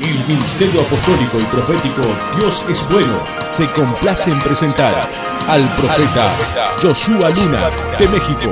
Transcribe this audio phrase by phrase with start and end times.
[0.00, 2.02] El Ministerio Apostólico y Profético
[2.36, 5.08] Dios es Bueno se complace en presentar
[5.48, 8.50] al profeta Joshua Luna de México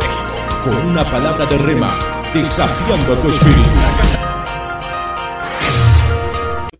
[0.64, 1.98] con una palabra de rema
[2.32, 3.60] desafiando a tu espíritu.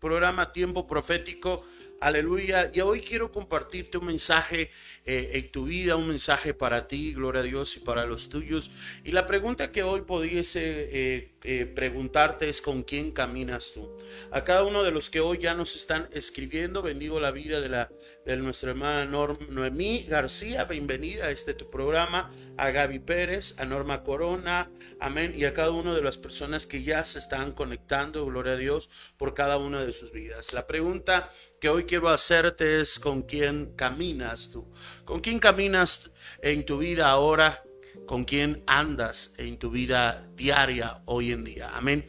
[0.01, 1.65] Programa Tiempo Profético,
[2.01, 2.71] aleluya.
[2.73, 4.71] Y hoy quiero compartirte un mensaje
[5.07, 8.71] eh, en tu vida, un mensaje para ti, gloria a Dios, y para los tuyos.
[9.05, 13.95] Y la pregunta que hoy pudiese eh, eh, preguntarte es con quién caminas tú.
[14.31, 17.69] A cada uno de los que hoy ya nos están escribiendo, bendigo la vida de,
[17.69, 17.91] la,
[18.25, 24.05] de nuestra hermana Noemí García, bienvenida a este tu programa, a Gaby Pérez, a Norma
[24.05, 28.53] Corona, amén, y a cada una de las personas que ya se están conectando, gloria
[28.53, 30.55] a Dios, por cada una de sus vidas.
[30.55, 34.73] La pregunta que hoy quiero hacerte es con quién caminas tú.
[35.05, 37.63] ¿Con quién caminas en tu vida ahora?
[38.07, 41.71] ¿Con quién andas en tu vida diaria hoy en día?
[41.75, 42.07] Amén.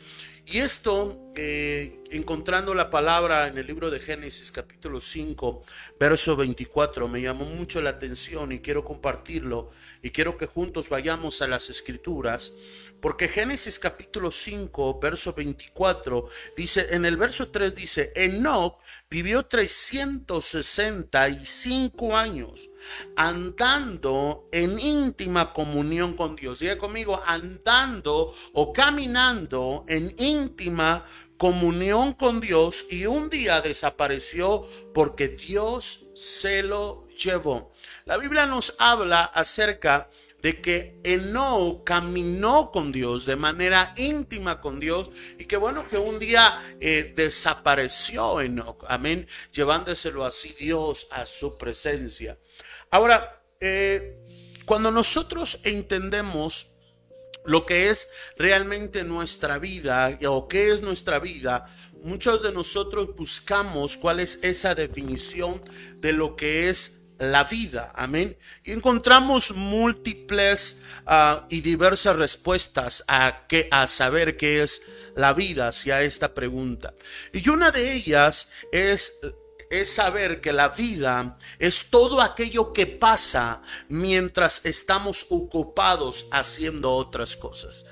[0.48, 5.63] Y esto, eh, encontrando la palabra en el libro de Génesis capítulo 5,
[6.00, 9.72] verso 24, me llamó mucho la atención y quiero compartirlo
[10.03, 12.53] y quiero que juntos vayamos a las escrituras.
[13.02, 18.80] Porque Génesis capítulo 5, verso 24, dice, en el verso 3 dice, Enoch
[19.10, 22.70] vivió 365 años
[23.16, 26.60] andando en íntima comunión con Dios.
[26.60, 31.06] Diga conmigo, andando o caminando en íntima
[31.38, 37.72] comunión con Dios y un día desapareció porque Dios se lo llevó.
[38.06, 44.80] La Biblia nos habla acerca de que Eno caminó con Dios de manera íntima con
[44.80, 51.26] Dios y que bueno que un día eh, desapareció Enoch, amén, llevándoselo así Dios a
[51.26, 52.38] su presencia.
[52.92, 54.20] Ahora, eh,
[54.66, 56.72] cuando nosotros entendemos
[57.46, 58.08] lo que es
[58.38, 61.68] realmente nuestra vida o qué es nuestra vida,
[62.02, 65.62] muchos de nosotros buscamos cuál es esa definición
[65.98, 67.91] de lo que es la vida.
[67.95, 68.38] Amén.
[68.63, 74.81] Y encontramos múltiples ah, y diversas respuestas a, que, a saber qué es
[75.15, 76.93] la vida hacia esta pregunta.
[77.31, 79.20] Y una de ellas es
[79.70, 87.36] es saber que la vida es todo aquello que pasa mientras estamos ocupados haciendo otras
[87.36, 87.86] cosas.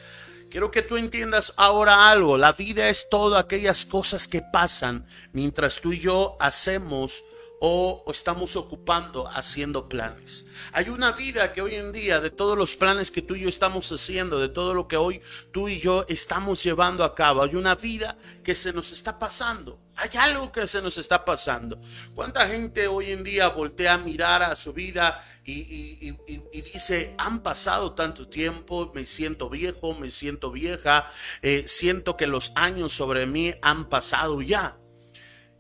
[0.49, 2.37] Quiero que tú entiendas ahora algo.
[2.37, 7.23] La vida es todo aquellas cosas que pasan mientras tú y yo hacemos
[7.65, 10.47] o estamos ocupando haciendo planes.
[10.73, 13.47] Hay una vida que hoy en día, de todos los planes que tú y yo
[13.47, 15.21] estamos haciendo, de todo lo que hoy
[15.53, 19.79] tú y yo estamos llevando a cabo, hay una vida que se nos está pasando.
[19.95, 21.79] Hay algo que se nos está pasando.
[22.13, 26.11] ¿Cuánta gente hoy en día voltea a mirar a su vida y,
[26.51, 31.09] dice, han pasado tanto tiempo, me siento viejo, me siento vieja,
[31.41, 34.75] eh, siento que los años sobre mí han pasado ya?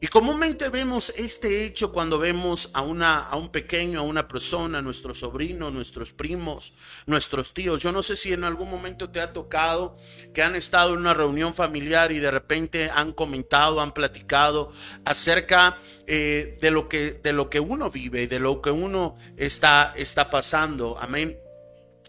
[0.03, 4.79] Y comúnmente vemos este hecho cuando vemos a, una, a un pequeño, a una persona,
[4.79, 6.73] a nuestro sobrino, nuestros primos,
[7.05, 7.81] nuestros tíos.
[7.81, 9.95] Yo no sé si en algún momento te ha tocado
[10.33, 14.73] que han estado en una reunión familiar y de repente han comentado, han platicado
[15.05, 19.93] acerca eh, de, lo que, de lo que uno vive, de lo que uno está,
[19.95, 20.97] está pasando.
[20.99, 21.42] Amén.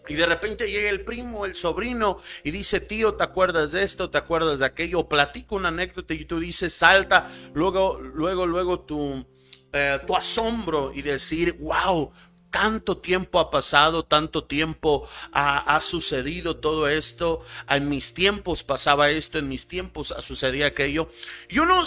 [0.07, 4.09] Y de repente llega el primo, el sobrino, y dice, tío, ¿te acuerdas de esto?
[4.09, 5.07] ¿Te acuerdas de aquello?
[5.07, 9.25] Platico una anécdota y tú dices, salta, luego, luego, luego tu,
[9.73, 12.11] eh, tu asombro y decir, wow,
[12.55, 17.41] tanto tiempo ha pasado, tanto tiempo ha, sucedido todo esto.
[17.69, 21.09] En mis tiempos pasaba esto, en mis tiempos sucedía aquello.
[21.49, 21.83] Y uno,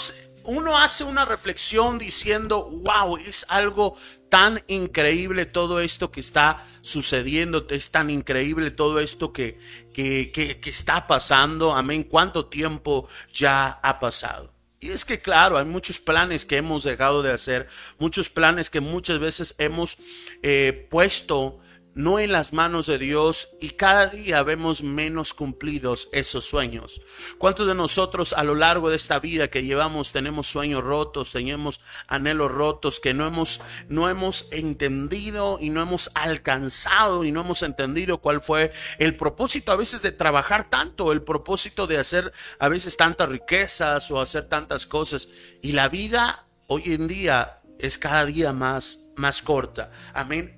[0.48, 3.98] uno hace una reflexión diciendo, wow, es algo
[4.30, 9.58] tan increíble todo esto que está sucediendo, es tan increíble todo esto que,
[9.92, 14.50] que, que, está pasando, amén, cuánto tiempo ya ha pasado.
[14.80, 18.80] Y es que claro, hay muchos planes que hemos dejado de hacer, muchos planes que
[18.80, 19.98] muchas veces hemos
[20.42, 21.60] eh, puesto
[21.98, 27.02] no en las manos de Dios y cada día vemos menos cumplidos esos sueños.
[27.38, 31.80] ¿Cuántos de nosotros a lo largo de esta vida que llevamos tenemos sueños rotos, tenemos
[32.06, 37.64] anhelos rotos que no hemos no hemos entendido y no hemos alcanzado y no hemos
[37.64, 42.68] entendido cuál fue el propósito a veces de trabajar tanto, el propósito de hacer a
[42.68, 45.30] veces tantas riquezas o hacer tantas cosas
[45.62, 49.90] y la vida hoy en día es cada día más más corta.
[50.14, 50.57] Amén.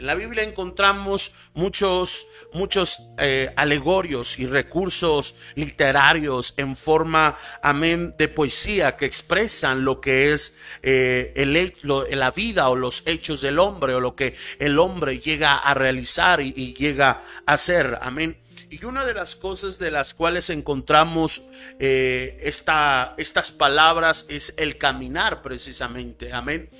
[0.00, 8.28] En la Biblia encontramos muchos, muchos eh, alegorios y recursos literarios en forma, amén, de
[8.28, 11.74] poesía que expresan lo que es eh, el,
[12.18, 16.40] la vida o los hechos del hombre o lo que el hombre llega a realizar
[16.40, 18.38] y, llega a hacer, amén.
[18.70, 21.42] Y una de las cosas de las cuales encontramos
[21.78, 26.32] eh, estas palabras es el caminar precisamente.
[26.32, 26.70] Amén.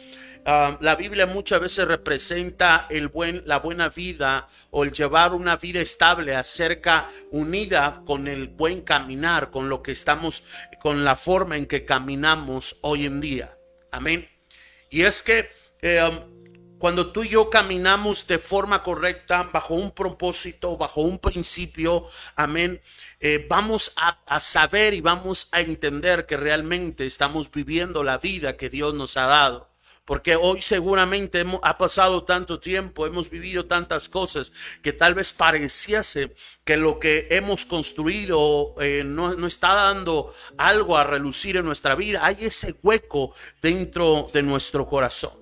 [0.47, 5.57] Ah, la Biblia muchas veces representa el buen, la buena vida o el llevar una
[5.57, 10.45] vida estable acerca unida con el buen caminar, con lo que estamos,
[10.81, 13.57] con la forma en que caminamos hoy en día.
[13.91, 14.29] Amén.
[14.89, 15.51] Y es que
[15.83, 16.41] eh, um,
[16.81, 22.81] cuando tú y yo caminamos de forma correcta, bajo un propósito, bajo un principio, amén,
[23.21, 28.71] eh, vamos a, saber y vamos a entender que realmente estamos viviendo la vida que
[28.71, 29.70] Dios nos ha dado.
[30.05, 34.53] Porque hoy seguramente ha pasado tanto tiempo, hemos vivido tantas cosas
[34.83, 40.97] que tal vez pareciese que lo que hemos construido eh, no, no está dando algo
[40.97, 42.25] a relucir en nuestra vida.
[42.25, 45.33] Hay ese hueco dentro de nuestro corazón.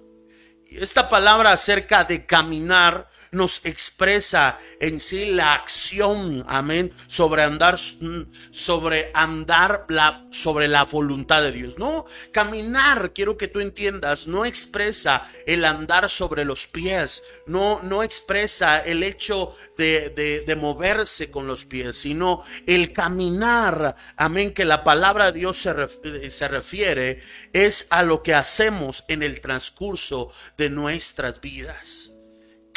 [0.70, 9.10] Esta palabra acerca de caminar nos expresa en sí la acción, amén, sobre andar, sobre
[9.14, 11.78] andar la, sobre la voluntad de Dios.
[11.78, 18.02] No, caminar, quiero que tú entiendas, no expresa el andar sobre los pies, no, no
[18.02, 20.10] expresa el hecho de,
[20.46, 26.30] de, moverse con los pies, sino el caminar, amén, que la palabra de Dios se,
[26.30, 27.22] se refiere,
[27.52, 32.17] es a lo que hacemos en el transcurso de nuestras vidas.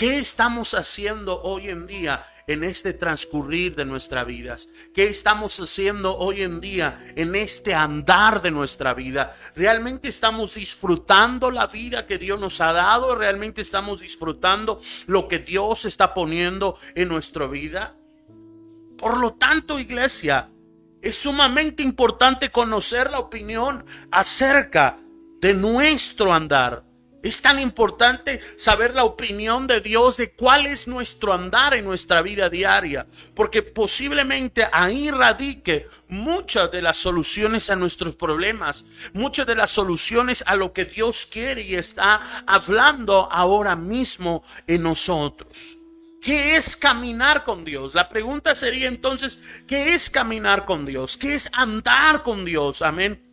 [0.02, 4.70] ¿Qué estamos haciendo hoy en día en este transcurrir de nuestras vidas?
[4.96, 9.36] ¿Qué estamos haciendo hoy en día en este andar de nuestra vida?
[9.56, 13.14] ¿Realmente estamos disfrutando la vida que Dios nos ha dado?
[13.14, 17.96] ¿Realmente estamos disfrutando lo que Dios está poniendo en nuestra vida?
[18.98, 20.50] Por lo tanto, iglesia,
[21.00, 24.98] es sumamente importante conocer la opinión acerca
[25.40, 26.91] de nuestro andar
[27.24, 32.22] es tan importante saber la opinión de Dios de cuál es nuestro andar en nuestra
[32.22, 39.56] vida diaria, porque posiblemente ahí radique muchas de las soluciones a nuestros problemas, muchas de
[39.56, 45.78] las soluciones a lo que Dios quiere y está hablando ahora mismo en nosotros.
[46.22, 47.96] ¿Qué es caminar con Dios?
[47.96, 51.18] La pregunta sería entonces, ¿qué es caminar con Dios?
[51.18, 52.84] ¿Qué es andar con Dios?
[52.84, 53.31] Amén.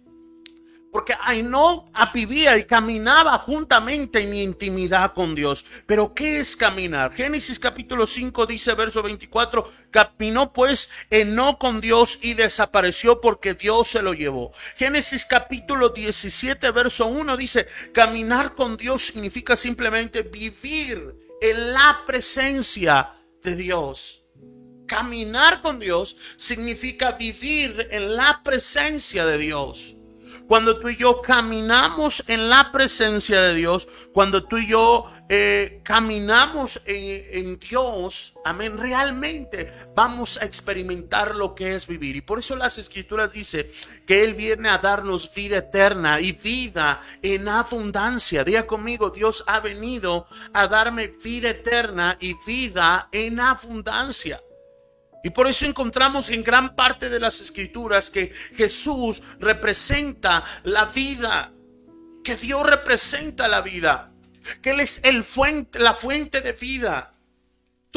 [0.90, 1.14] Porque
[1.44, 5.64] no vivía y caminaba juntamente en intimidad con Dios.
[5.87, 7.12] Pero ¿qué es caminar?
[7.12, 10.88] Génesis capítulo 5 dice verso 24, caminó pues
[11.26, 14.52] no con Dios y desapareció porque Dios se lo llevó.
[14.76, 23.14] Génesis capítulo 17 verso 1 dice, caminar con Dios significa simplemente vivir en la presencia
[23.43, 24.25] de Dios.
[24.87, 29.98] Caminar con Dios significa vivir en la presencia de Dios.
[30.49, 35.83] Cuando tú y yo caminamos en la presencia de Dios, cuando tú y yo eh,
[35.85, 42.17] caminamos en, Dios, amén, realmente vamos a experimentar lo que es vivir.
[42.17, 43.71] Y por eso las escrituras dice
[44.06, 48.43] que Él viene a darnos vida eterna y vida en abundancia.
[48.43, 54.41] Diga conmigo, Dios ha venido a darme vida eterna y vida en abundancia.
[55.29, 61.53] Y por eso encontramos en gran parte de las escrituras que Jesús representa la vida,
[62.25, 64.11] que Dios representa la vida,
[64.63, 67.13] que Él es el fuente, la fuente de vida.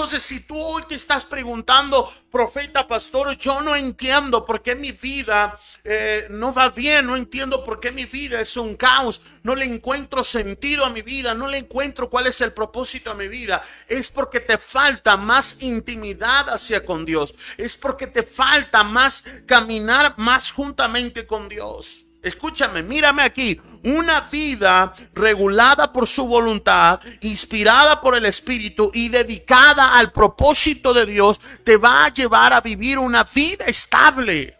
[0.02, 4.94] Entonces, si tú hoy te estás preguntando, profeta, pastor, yo no entiendo por qué mi
[4.94, 9.54] vida eh, no va bien, no entiendo por qué mi vida es un caos, no
[9.54, 13.28] le encuentro sentido a mi vida, no le encuentro cuál es el propósito a mi
[13.28, 19.24] vida, es porque te falta más intimidad hacia con Dios, es porque te falta más
[19.46, 22.06] caminar más juntamente con Dios.
[22.22, 23.60] Escúchame, mírame aquí.
[23.84, 31.08] Una vida regulada por su voluntad, inspirada por el Espíritu y dedicada al propósito de
[31.08, 34.56] Dios, te va a llevar a vivir una vida estable.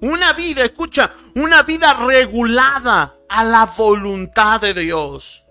[0.00, 5.45] Una vida, escucha, una vida regulada a la voluntad de Dios.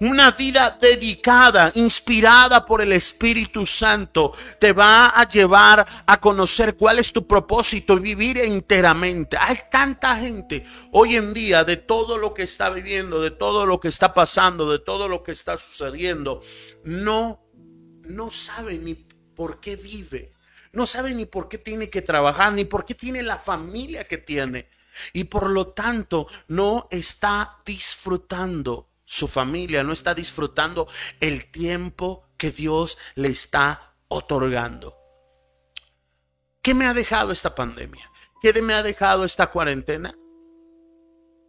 [0.00, 6.98] Una vida dedicada, inspirada por el Espíritu Santo, te va a llevar a conocer cuál
[6.98, 9.36] es tu propósito y vivir enteramente.
[9.38, 13.80] Hay tanta gente hoy en día de todo lo que está viviendo, de todo lo
[13.80, 16.40] que está pasando, de todo lo que está sucediendo,
[16.84, 17.44] no,
[18.04, 18.94] no sabe ni
[19.34, 20.32] por qué vive,
[20.72, 24.18] no sabe ni por qué tiene que trabajar, ni por qué tiene la familia que
[24.18, 24.68] tiene.
[25.12, 30.86] Y por lo tanto no está disfrutando su familia, no está disfrutando
[31.20, 34.96] el tiempo que Dios le está otorgando.
[36.62, 38.10] ¿Qué me ha dejado esta pandemia?
[38.42, 40.14] ¿Qué me ha dejado esta cuarentena?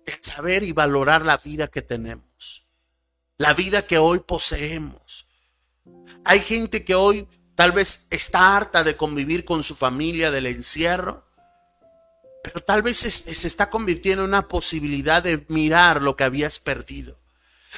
[0.05, 2.65] El saber y valorar la vida que tenemos,
[3.37, 5.27] la vida que hoy poseemos.
[6.23, 7.27] Hay gente que hoy
[7.59, 11.27] Tal vez está harta de convivir con su familia del encierro.
[12.41, 17.18] Pero tal vez se, está convirtiendo en una posibilidad de mirar lo que habías perdido.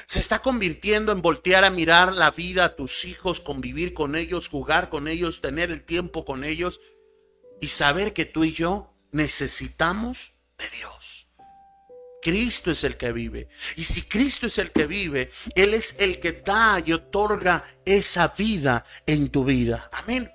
[0.05, 4.48] Se está convirtiendo en voltear a mirar la vida a tus hijos, convivir con ellos,
[4.48, 6.81] jugar con ellos, tener el tiempo con ellos
[7.60, 11.27] y saber que tú y yo necesitamos de Dios.
[12.21, 13.50] Cristo es el que vive.
[13.75, 18.27] Y si Cristo es el que vive, Él es el que da y otorga esa
[18.29, 19.89] vida en tu vida.
[19.91, 20.31] Amén.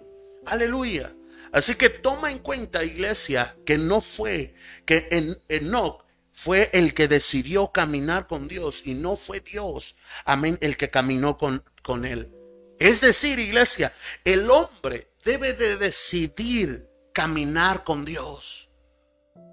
[0.46, 1.14] Aleluya.
[1.52, 6.05] Así que toma en cuenta, iglesia, que no fue que en Enoch
[6.36, 11.38] fue el que decidió caminar con Dios y no fue Dios, amén, el que caminó
[11.38, 12.30] con, con él.
[12.78, 18.65] Es decir, iglesia, el hombre debe de decidir caminar con Dios.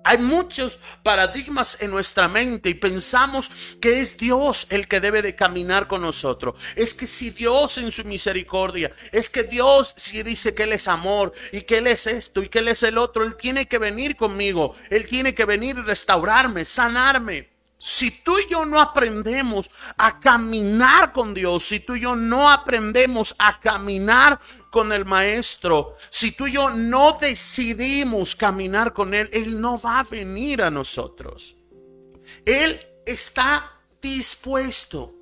[0.03, 3.49] Hay muchos paradigmas en nuestra mente y pensamos
[3.81, 6.55] que es Dios el que debe de caminar con nosotros.
[6.75, 10.87] Es que si Dios en su misericordia, es que Dios si dice que Él es
[10.87, 13.77] amor y que Él es esto y que Él es el otro, Él tiene que
[13.77, 17.53] venir conmigo, Él tiene que venir y restaurarme, sanarme.
[17.77, 22.49] Si tú y yo no aprendemos a caminar con Dios, si tú y yo no
[22.49, 24.39] aprendemos a caminar
[24.73, 29.99] con el Maestro, si tú y yo no decidimos caminar con Él, Él no va
[29.99, 31.55] a venir a nosotros.
[32.43, 35.13] Él está dispuesto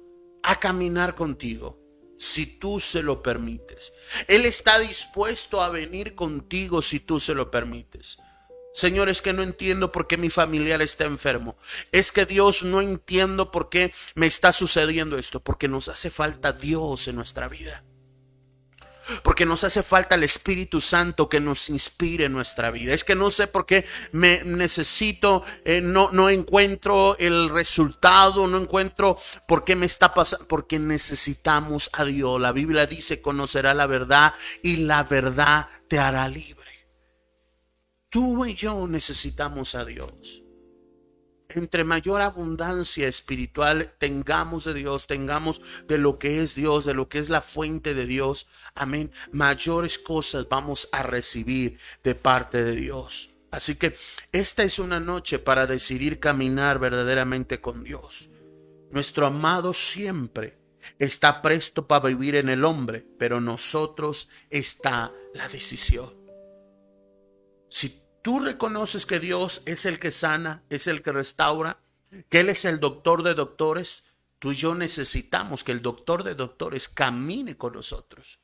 [0.41, 1.77] a caminar contigo
[2.17, 3.91] si tú se lo permites.
[4.29, 8.20] Él está dispuesto a venir contigo si tú se lo permites.
[8.74, 11.58] Señor, es que no entiendo por qué mi familiar está enfermo.
[11.91, 15.41] Es que Dios no entiendo por qué me está sucediendo esto.
[15.41, 17.84] Porque nos hace falta Dios en nuestra vida.
[19.24, 22.94] Porque nos hace falta el Espíritu Santo que nos inspire en nuestra vida.
[22.94, 28.58] Es que no sé por qué me necesito, eh, no, no encuentro el resultado, no
[28.58, 30.48] encuentro por qué me está pasando.
[30.48, 32.39] Porque necesitamos a Dios.
[32.39, 36.62] La Biblia dice, conocerá la verdad y la verdad te hará libre.
[38.10, 40.40] Tú y yo necesitamos a Dios.
[41.53, 47.10] Entre mayor abundancia espiritual tengamos de Dios, tengamos de lo que es Dios, de lo
[47.10, 52.75] que es la fuente de Dios, amén, mayores cosas vamos a recibir de parte de
[52.75, 53.31] Dios.
[53.51, 53.96] Así que
[54.31, 58.29] esta es una noche para decidir caminar verdaderamente con Dios.
[58.91, 60.58] Nuestro amado siempre
[61.00, 66.13] está presto para vivir en el hombre, pero nosotros está la decisión.
[67.70, 71.77] Si tú reconoces que Dios es el que sana, es el que restaura,
[72.29, 74.07] que Él es el doctor de doctores,
[74.39, 78.39] tú y yo necesitamos que el doctor de doctores camine con nosotros.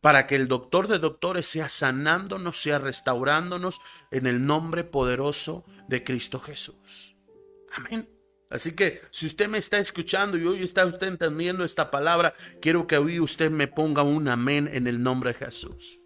[0.00, 3.80] Para que el doctor de doctores sea sanándonos, sea restaurándonos
[4.10, 7.16] en el nombre poderoso de Cristo Jesús.
[7.72, 8.08] Amén.
[8.50, 12.86] Así que si usted me está escuchando y hoy está usted entendiendo esta palabra, quiero
[12.86, 16.00] que hoy usted me ponga un amén en el nombre de Jesús.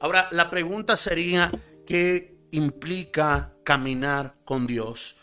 [0.00, 1.50] Ahora, la pregunta sería,
[1.86, 5.20] ¿qué implica caminar con Dios?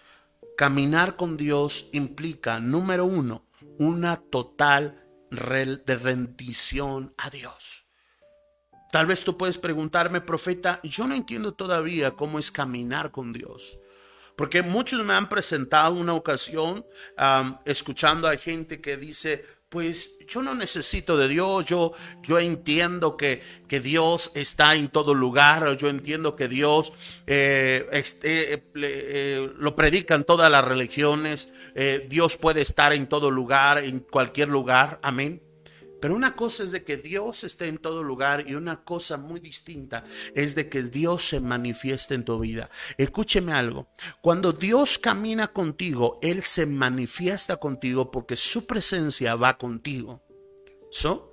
[0.57, 3.47] Caminar con Dios implica, número uno,
[3.77, 4.97] una total
[5.29, 7.85] de rendición a Dios.
[8.91, 13.79] Tal vez tú puedes preguntarme, profeta, yo no entiendo todavía cómo es caminar con Dios.
[14.35, 16.85] Porque muchos me han presentado una ocasión
[17.65, 23.41] escuchando a gente que dice, pues yo no necesito de Dios, yo, yo entiendo que,
[23.69, 26.91] que Dios está en todo lugar, yo entiendo que Dios
[27.25, 33.77] eh, este, eh, lo predican todas las religiones, eh, Dios puede estar en todo lugar,
[33.77, 35.41] en cualquier lugar, amén.
[36.01, 39.39] Pero una cosa es de que Dios esté en todo lugar y una cosa muy
[39.39, 40.03] distinta
[40.35, 42.69] es de que Dios se manifieste en tu vida.
[42.97, 43.87] Escúcheme algo.
[44.19, 50.23] Cuando Dios camina contigo, Él se manifiesta contigo porque su presencia va contigo.
[50.89, 51.31] ¿So?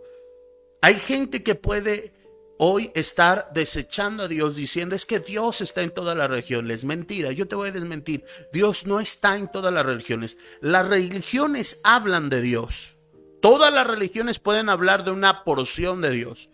[0.83, 2.13] Hay gente que puede
[2.59, 6.85] hoy estar desechando a Dios diciendo es que Dios está en todas las religiones.
[6.85, 8.25] Mentira, yo te voy a desmentir.
[8.53, 10.37] Dios no está en todas las religiones.
[10.61, 12.98] Las religiones hablan de Dios.
[13.41, 16.51] Todas las religiones pueden hablar de una porción de Dios.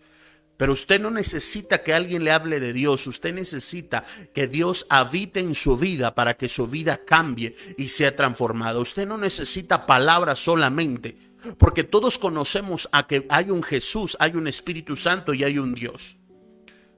[0.57, 5.41] Pero usted no necesita que alguien le hable de Dios, usted necesita que Dios habite
[5.41, 8.79] en su vida para que su vida cambie y sea transformada.
[8.79, 11.17] Usted no necesita palabras solamente,
[11.57, 15.75] porque todos conocemos a que hay un Jesús, hay un Espíritu Santo y hay un
[15.75, 16.15] Dios.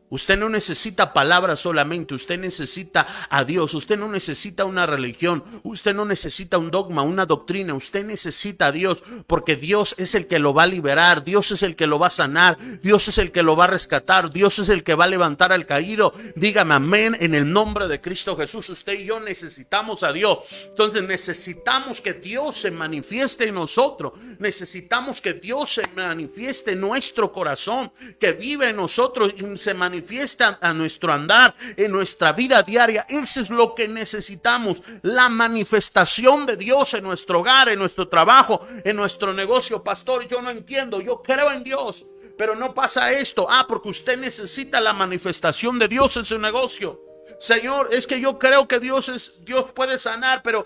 [0.09, 5.93] Usted no necesita palabras solamente, usted necesita a Dios, usted no necesita una religión, usted
[5.93, 10.39] no necesita un dogma, una doctrina, usted necesita a Dios porque Dios es el que
[10.39, 13.33] lo va a liberar, Dios es el que lo va a sanar, Dios es el
[13.33, 16.13] que lo va a rescatar, Dios es el que va a levantar al caído.
[16.35, 18.69] Dígame amén en el nombre de Cristo Jesús.
[18.69, 20.39] Usted y yo necesitamos a Dios.
[20.69, 27.31] Entonces necesitamos que Dios se manifieste en nosotros, necesitamos que Dios se manifieste en nuestro
[27.31, 33.05] corazón, que vive en nosotros y se manifiesta a nuestro andar, en nuestra vida diaria.
[33.09, 38.65] Eso es lo que necesitamos, la manifestación de Dios en nuestro hogar, en nuestro trabajo,
[38.83, 39.83] en nuestro negocio.
[39.83, 42.05] Pastor, yo no entiendo, yo creo en Dios,
[42.37, 43.47] pero no pasa esto.
[43.49, 47.06] Ah, porque usted necesita la manifestación de Dios en su negocio.
[47.39, 50.65] Señor, es que yo creo que Dios es Dios puede sanar, pero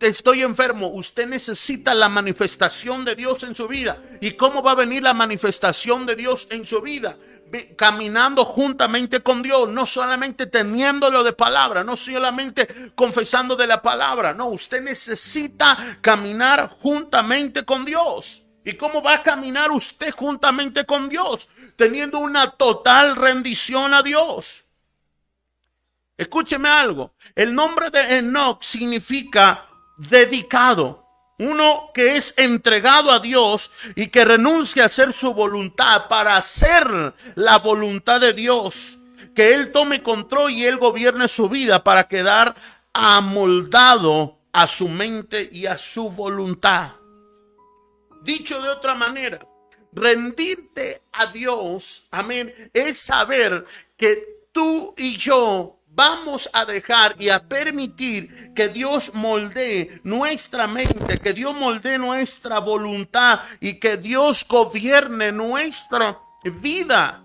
[0.00, 0.88] estoy enfermo.
[0.88, 3.98] Usted necesita la manifestación de Dios en su vida.
[4.20, 7.16] ¿Y cómo va a venir la manifestación de Dios en su vida?
[7.76, 14.32] caminando juntamente con Dios, no solamente teniéndolo de palabra, no solamente confesando de la palabra,
[14.32, 18.46] no, usted necesita caminar juntamente con Dios.
[18.64, 21.48] ¿Y cómo va a caminar usted juntamente con Dios?
[21.76, 24.71] Teniendo una total rendición a Dios.
[26.22, 31.04] Escúcheme algo, el nombre de Enoch significa dedicado.
[31.40, 37.12] Uno que es entregado a Dios y que renuncia a hacer su voluntad para hacer
[37.34, 38.98] la voluntad de Dios.
[39.34, 42.54] Que Él tome control y Él gobierne su vida para quedar
[42.92, 46.92] amoldado a su mente y a su voluntad.
[48.22, 49.44] Dicho de otra manera,
[49.92, 53.64] rendirte a Dios, amén, es saber
[53.96, 61.18] que tú y yo vamos a dejar y a permitir que Dios moldee nuestra mente,
[61.18, 67.22] que Dios moldee nuestra voluntad y que Dios gobierne nuestra vida.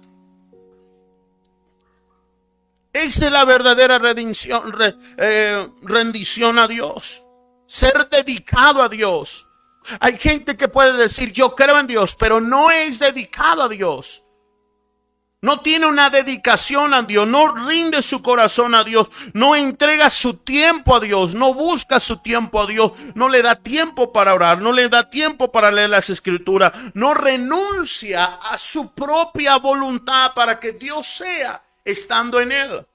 [2.92, 4.74] Esa es la verdadera rendición,
[5.18, 7.24] eh, rendición a Dios.
[7.68, 9.46] Ser dedicado a Dios.
[10.00, 14.27] Hay gente que puede decir, yo creo en Dios, pero no es dedicado a Dios.
[15.40, 20.38] No tiene una dedicación a Dios, no rinde su corazón a Dios, no entrega su
[20.38, 24.60] tiempo a Dios, no busca su tiempo a Dios, no le da tiempo para orar,
[24.60, 30.60] no le da tiempo para leer las escrituras, no renuncia a su propia voluntad para
[30.60, 32.88] que Dios sea estando en él.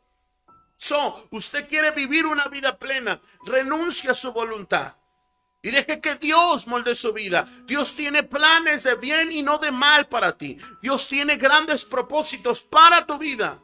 [0.77, 4.95] So, usted quiere vivir una vida plena, renuncia a su voluntad.
[5.63, 7.47] Y deje que Dios molde su vida.
[7.65, 10.59] Dios tiene planes de bien y no de mal para ti.
[10.83, 13.63] Dios tiene grandes propósitos para tu vida.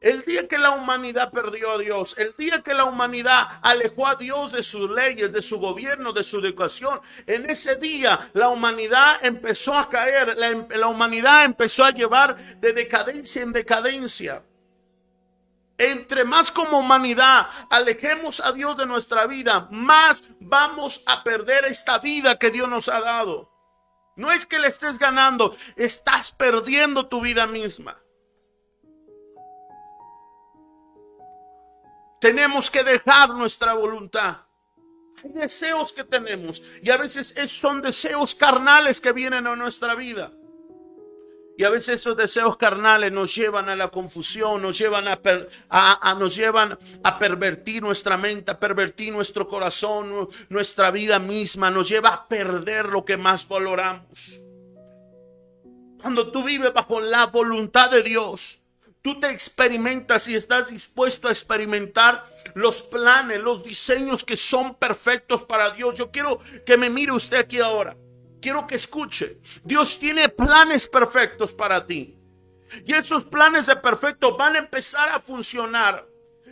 [0.00, 4.14] El día que la humanidad perdió a Dios, el día que la humanidad alejó a
[4.14, 9.18] Dios de sus leyes, de su gobierno, de su educación, en ese día la humanidad
[9.22, 14.44] empezó a caer, la, la humanidad empezó a llevar de decadencia en decadencia.
[15.78, 21.98] Entre más como humanidad alejemos a Dios de nuestra vida, más vamos a perder esta
[21.98, 23.52] vida que Dios nos ha dado.
[24.16, 27.96] No es que le estés ganando, estás perdiendo tu vida misma.
[32.20, 34.38] Tenemos que dejar nuestra voluntad.
[35.22, 40.32] Hay deseos que tenemos y a veces son deseos carnales que vienen a nuestra vida.
[41.58, 46.36] Y a veces esos deseos carnales nos llevan a la confusión, nos llevan a, nos
[46.36, 52.28] llevan a pervertir nuestra mente, a pervertir nuestro corazón, nuestra vida misma, nos lleva a
[52.28, 54.38] perder lo que más valoramos.
[56.00, 58.60] Cuando tú vives bajo la voluntad de Dios,
[59.02, 65.42] tú te experimentas y estás dispuesto a experimentar los planes, los diseños que son perfectos
[65.42, 65.96] para Dios.
[65.96, 67.96] Yo quiero que me mire usted aquí ahora.
[68.48, 69.40] Quiero que escuche.
[69.62, 72.18] Dios tiene planes perfectos para ti.
[72.86, 76.08] Y esos planes de perfecto van a empezar a funcionar.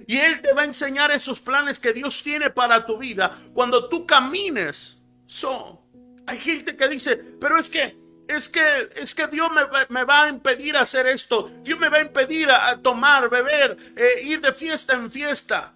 [0.07, 3.89] Y Él te va a enseñar esos planes que Dios tiene para tu vida cuando
[3.89, 5.03] tú camines.
[5.25, 5.87] So,
[6.27, 7.97] hay gente que dice, pero es que,
[8.29, 9.49] es que, es que Dios
[9.89, 11.51] me, va a impedir hacer esto.
[11.63, 15.75] Dios me va a impedir a, tomar, beber, eh, ir de fiesta en fiesta.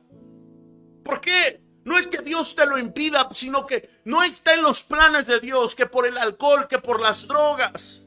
[1.02, 1.62] ¿Por qué?
[1.84, 5.40] No es que Dios te lo impida, sino que no está en los planes de
[5.40, 8.06] Dios que por el alcohol, que por las drogas,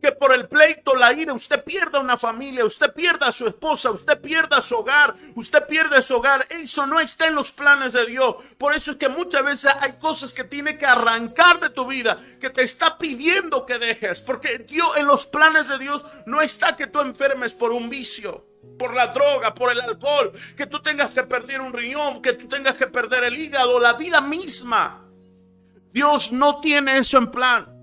[0.00, 3.90] que por el pleito, la ira, usted pierda una familia, usted pierda a su esposa,
[3.90, 6.46] usted pierda su hogar, usted pierde su hogar.
[6.48, 8.36] Eso no está en los planes de Dios.
[8.56, 12.18] Por eso es que muchas veces hay cosas que tiene que arrancar de tu vida,
[12.40, 16.76] que te está pidiendo que dejes, porque Dios en los planes de Dios no está
[16.76, 18.45] que tú enfermes por un vicio
[18.78, 22.48] por la droga, por el alcohol, que tú tengas que perder un riñón, que tú
[22.48, 25.02] tengas que perder el hígado, la vida misma.
[25.92, 27.76] Dios no tiene eso en plan.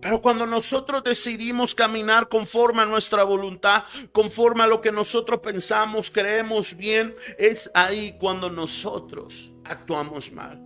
[0.00, 6.10] Pero cuando nosotros decidimos caminar conforme a nuestra voluntad, conforme a lo que nosotros pensamos,
[6.10, 10.60] creemos bien, es ahí cuando nosotros actuamos mal.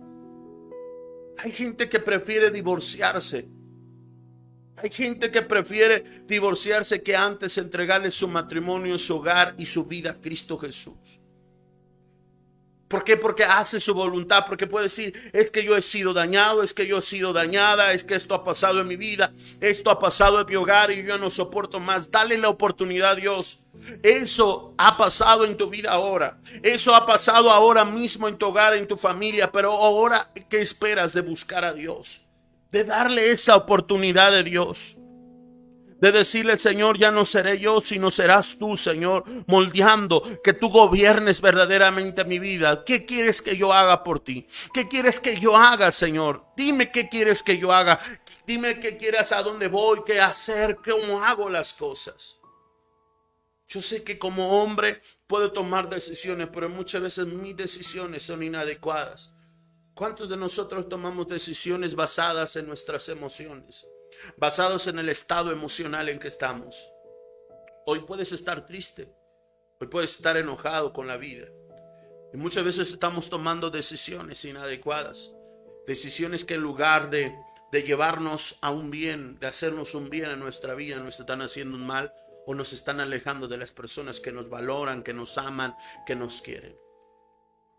[1.37, 3.47] Hay gente que prefiere divorciarse.
[4.77, 10.11] Hay gente que prefiere divorciarse que antes entregarle su matrimonio, su hogar y su vida
[10.11, 11.19] a Cristo Jesús.
[12.87, 13.17] ¿Por qué?
[13.17, 16.87] Porque hace su voluntad, porque puede decir, es que yo he sido dañado, es que
[16.87, 20.39] yo he sido dañada, es que esto ha pasado en mi vida, esto ha pasado
[20.39, 22.09] en mi hogar y yo no soporto más.
[22.11, 23.63] Dale la oportunidad a Dios.
[24.03, 26.39] Eso ha pasado en tu vida ahora.
[26.63, 31.11] Eso ha pasado ahora mismo en tu hogar, en tu familia, pero ahora, ¿qué esperas
[31.11, 32.26] de buscar a Dios?
[32.71, 34.97] De darle esa oportunidad de Dios
[35.99, 41.41] de decirle, Señor, ya no seré yo, sino serás tú, Señor, moldeando, que tú gobiernes
[41.41, 42.83] verdaderamente mi vida.
[42.85, 44.45] ¿Qué quieres que yo haga por ti?
[44.73, 46.45] ¿Qué quieres que yo haga, Señor?
[46.55, 47.99] Dime qué quieres que yo haga.
[48.45, 52.37] Dime qué quieres, a dónde voy, qué hacer, cómo hago las cosas.
[53.67, 59.33] Yo sé que como hombre puedo tomar decisiones, pero muchas veces mis decisiones son inadecuadas.
[59.97, 63.85] ¿Cuántos de nosotros tomamos decisiones basadas en nuestras emociones?
[64.37, 66.91] basados en el estado emocional en que estamos.
[67.85, 69.11] Hoy puedes estar triste,
[69.79, 71.47] hoy puedes estar enojado con la vida.
[72.33, 75.33] Y muchas veces estamos tomando decisiones inadecuadas,
[75.85, 77.33] decisiones que en lugar de,
[77.71, 81.77] de llevarnos a un bien, de hacernos un bien en nuestra vida, nos están haciendo
[81.77, 82.13] un mal
[82.45, 86.41] o nos están alejando de las personas que nos valoran, que nos aman, que nos
[86.41, 86.75] quieren.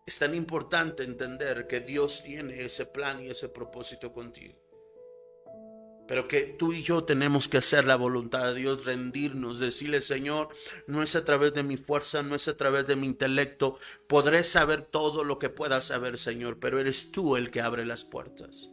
[0.08, 4.54] Es tan importante entender que Dios tiene ese plan y ese propósito contigo.
[6.06, 10.48] Pero que tú y yo tenemos que hacer la voluntad de Dios, rendirnos, decirle, Señor,
[10.86, 13.78] no es a través de mi fuerza, no es a través de mi intelecto.
[14.06, 18.04] Podré saber todo lo que pueda saber, Señor, pero eres tú el que abre las
[18.04, 18.70] puertas.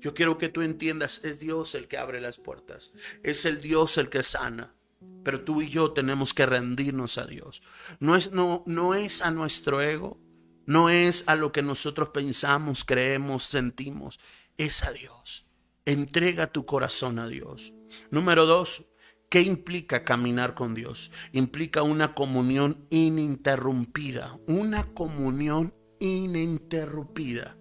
[0.00, 3.98] Yo quiero que tú entiendas, es Dios el que abre las puertas, es el Dios
[3.98, 4.74] el que sana.
[5.22, 7.62] Pero tú y yo tenemos que rendirnos a Dios.
[8.00, 10.18] No es, no, no es a nuestro ego,
[10.66, 14.20] no es a lo que nosotros pensamos, creemos, sentimos,
[14.56, 15.46] es a Dios.
[15.84, 17.72] Entrega tu corazón a Dios.
[18.10, 18.90] Número dos,
[19.28, 21.10] ¿qué implica caminar con Dios?
[21.32, 27.56] Implica una comunión ininterrumpida, una comunión ininterrumpida.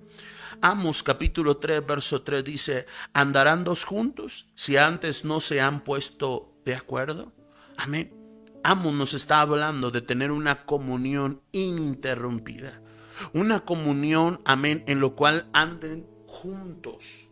[0.62, 6.54] Amos capítulo 3, verso 3 dice, ¿andarán dos juntos si antes no se han puesto
[6.66, 7.34] de acuerdo?
[7.78, 8.16] Amén.
[8.64, 12.81] Amos nos está hablando de tener una comunión ininterrumpida.
[13.34, 17.28] Una comunión, amén, en lo cual anden juntos.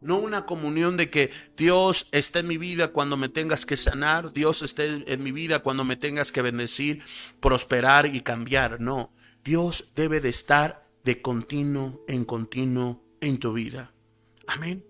[0.00, 4.32] No una comunión de que Dios esté en mi vida cuando me tengas que sanar,
[4.32, 7.02] Dios esté en mi vida cuando me tengas que bendecir,
[7.40, 8.80] prosperar y cambiar.
[8.80, 13.94] No, Dios debe de estar de continuo en continuo en tu vida.
[14.46, 14.84] Amén.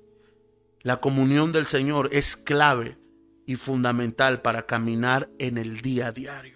[0.82, 2.98] La comunión del Señor es clave
[3.46, 6.55] y fundamental para caminar en el día a diario.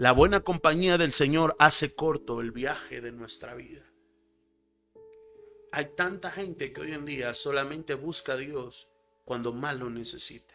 [0.00, 3.84] La buena compañía del Señor hace corto el viaje de nuestra vida.
[5.72, 8.90] Hay tanta gente que hoy en día solamente busca a Dios
[9.26, 10.54] cuando más lo necesita.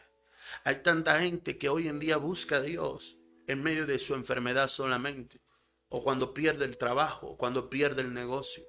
[0.63, 4.67] Hay tanta gente que hoy en día busca a Dios en medio de su enfermedad
[4.67, 5.39] solamente,
[5.89, 8.63] o cuando pierde el trabajo, o cuando pierde el negocio.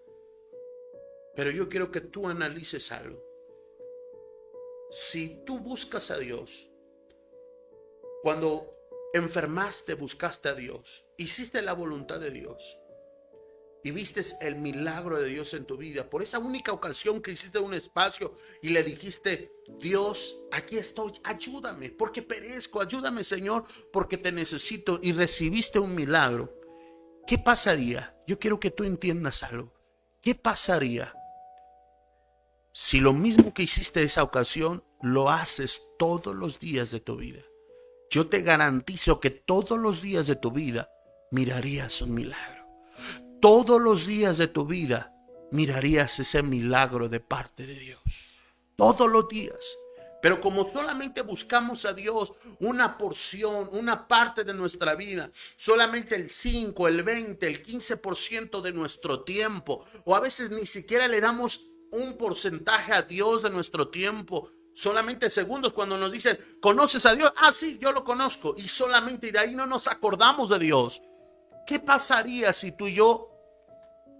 [1.35, 3.25] Pero yo quiero que tú analices algo.
[4.91, 6.71] Si tú buscas a Dios,
[8.23, 8.76] cuando
[9.17, 12.79] enfermaste buscaste a Dios, hiciste la voluntad de Dios,
[13.87, 17.61] y viste el milagro de Dios en tu vida, por esa única ocasión que hiciste
[17.61, 24.33] un espacio y le dijiste, Dios, aquí estoy, ayúdame, porque perezco, ayúdame Señor, porque te
[24.33, 26.53] necesito y recibiste un milagro,
[27.29, 28.17] ¿qué pasaría?
[28.27, 29.73] Yo quiero que tú entiendas algo.
[30.21, 31.15] ¿Qué pasaría
[32.73, 37.43] si lo mismo que hiciste esa ocasión lo haces todos los días de tu vida?
[38.11, 40.91] Yo te garantizo que todos los días de tu vida
[41.31, 42.57] mirarías un milagro
[43.41, 45.13] todos los días de tu vida
[45.53, 48.27] mirarías ese milagro de parte de Dios.
[48.75, 49.79] Todos los días.
[50.21, 56.31] Pero como solamente buscamos a Dios una porción, una parte de nuestra vida, solamente el
[56.31, 61.69] 5, el 20, el 15% de nuestro tiempo, o a veces ni siquiera le damos
[61.93, 67.33] un porcentaje a Dios de nuestro tiempo, solamente segundos cuando nos dicen, ¿conoces a Dios?
[67.37, 68.55] Ah, sí, yo lo conozco.
[68.59, 71.01] Y solamente de ahí no nos acordamos de Dios.
[71.67, 73.31] ¿Qué pasaría si tú y yo,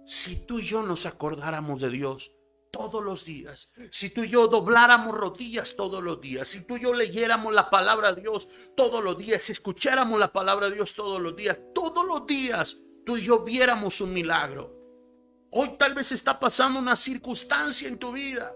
[0.05, 2.31] si tú y yo nos acordáramos de Dios
[2.71, 6.81] todos los días, si tú y yo dobláramos rodillas todos los días, si tú y
[6.81, 10.95] yo leyéramos la palabra de Dios todos los días, si escucháramos la palabra de Dios
[10.95, 14.75] todos los días, todos los días tú y yo viéramos un milagro.
[15.51, 18.51] Hoy tal vez está pasando una circunstancia en tu vida.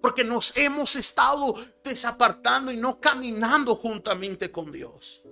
[0.00, 5.22] Porque nos hemos estado desapartando y no caminando juntamente con Dios.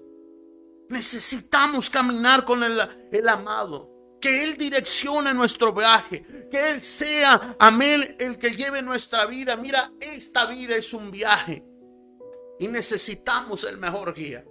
[0.89, 3.97] Necesitamos caminar con el, amado.
[4.21, 6.49] Que Él direccione nuestro viaje.
[6.51, 9.57] Que Él sea, amén, el que lleve nuestra vida.
[9.57, 11.65] Mira, esta vida es un viaje.
[12.59, 14.45] Y necesitamos el mejor guía.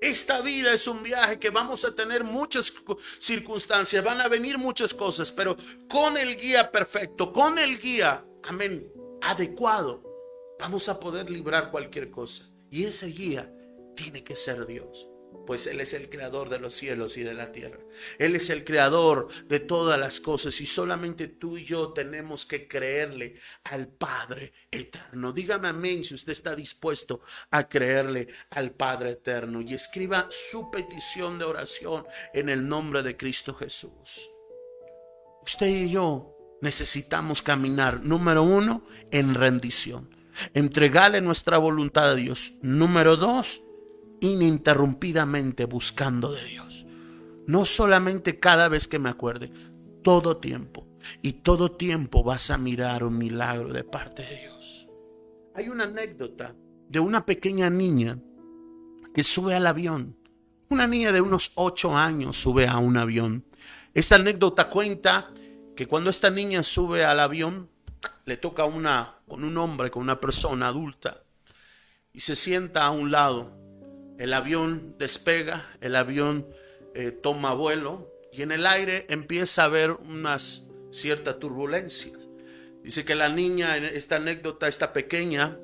[0.00, 2.72] Esta vida es un viaje que vamos a tener muchas
[3.18, 5.56] circunstancias, van a venir muchas cosas, pero
[5.88, 8.93] con el guía perfecto, con el guía, amén,
[9.30, 10.02] adecuado,
[10.58, 12.44] vamos a poder librar cualquier cosa.
[12.70, 13.52] Y ese guía
[13.96, 15.08] tiene que ser Dios
[15.46, 17.80] pues Él es el creador de los cielos y de la tierra.
[18.18, 22.66] Él es el creador de todas las cosas y solamente tú y yo tenemos que
[22.66, 25.32] creerle al Padre eterno.
[25.32, 31.38] Dígame amén si usted está dispuesto a creerle al Padre eterno y escriba su petición
[31.38, 34.30] de oración en el nombre de Cristo Jesús.
[35.42, 40.08] Usted y yo necesitamos caminar, número uno, en rendición.
[40.52, 42.58] Entregarle nuestra voluntad a Dios.
[42.62, 43.64] Número dos,
[44.20, 46.86] ininterrumpidamente buscando de Dios.
[47.46, 49.50] No solamente cada vez que me acuerde,
[50.02, 50.86] todo tiempo.
[51.22, 54.88] Y todo tiempo vas a mirar un milagro de parte de Dios.
[55.54, 56.54] Hay una anécdota
[56.88, 58.18] de una pequeña niña
[59.12, 60.16] que sube al avión.
[60.70, 63.44] Una niña de unos ocho años sube a un avión.
[63.92, 65.30] Esta anécdota cuenta
[65.76, 67.70] que cuando esta niña sube al avión,
[68.26, 71.22] le toca una, con un hombre, con una persona adulta,
[72.12, 73.64] y se sienta a un lado
[74.18, 76.46] el avión despega, el avión
[76.94, 82.14] eh, toma vuelo y en el aire empieza a haber unas ciertas turbulencias.
[82.82, 85.58] Dice que la niña, en esta anécdota, esta pequeña,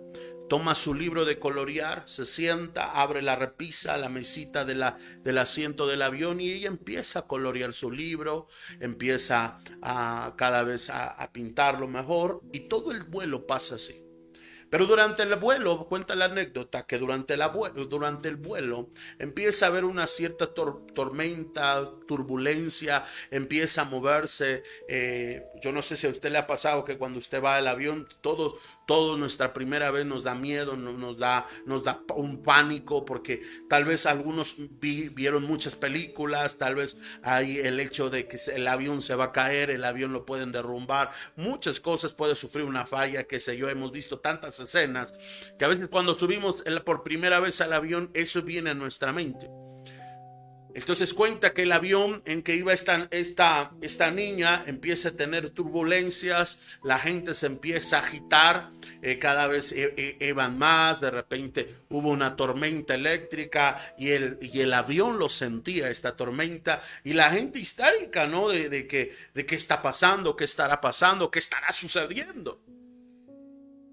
[0.50, 5.38] toma su libro de colorear, se sienta, abre la repisa, la mesita de la, del
[5.38, 8.48] asiento del avión y ella empieza a colorear su libro,
[8.80, 14.04] empieza a cada vez a, pintarlo mejor y todo el vuelo pasa así.
[14.70, 19.66] Pero durante el vuelo, cuenta la anécdota que durante el, vuelo, durante el vuelo empieza
[19.66, 24.62] a haber una cierta tormenta, turbulencia, empieza a moverse.
[24.88, 27.66] Eh, yo no sé si a usted le ha pasado que cuando usted va al
[27.66, 28.58] avión, todo,
[28.90, 33.84] todo nuestra primera vez nos da miedo, nos da, nos da un pánico, porque tal
[33.84, 39.14] vez algunos vieron muchas películas, tal vez hay el hecho de que el avión se
[39.14, 43.38] va a caer, el avión lo pueden derrumbar, muchas cosas puede sufrir una falla, que
[43.38, 45.14] sé yo, hemos visto tantas escenas
[45.56, 49.69] que a veces cuando subimos por primera vez al avión, eso viene a nuestra mente.
[50.74, 56.62] Entonces cuenta que el avión en que iba esta, esta, niña empieza a tener turbulencias,
[56.82, 58.70] la gente se empieza a agitar,
[59.02, 59.74] eh, cada vez
[60.20, 65.90] iban más, de repente hubo una tormenta eléctrica y el, y el avión lo sentía,
[65.90, 68.48] esta tormenta, y la gente histérica, ¿no?
[68.48, 72.60] De, de, que, de qué está pasando, qué estará pasando, qué estará sucediendo.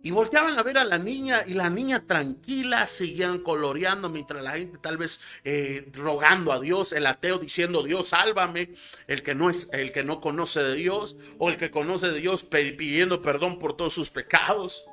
[0.08, 4.52] Y volteaban a ver a la niña y la niña tranquila seguían coloreando mientras la
[4.52, 8.72] gente tal vez eh, rogando a Dios, el ateo diciendo Dios sálvame,
[9.08, 12.22] el que no es el que no conoce de Dios o el que conoce de
[12.22, 14.86] Dios pidiendo perdón por todos sus pecados.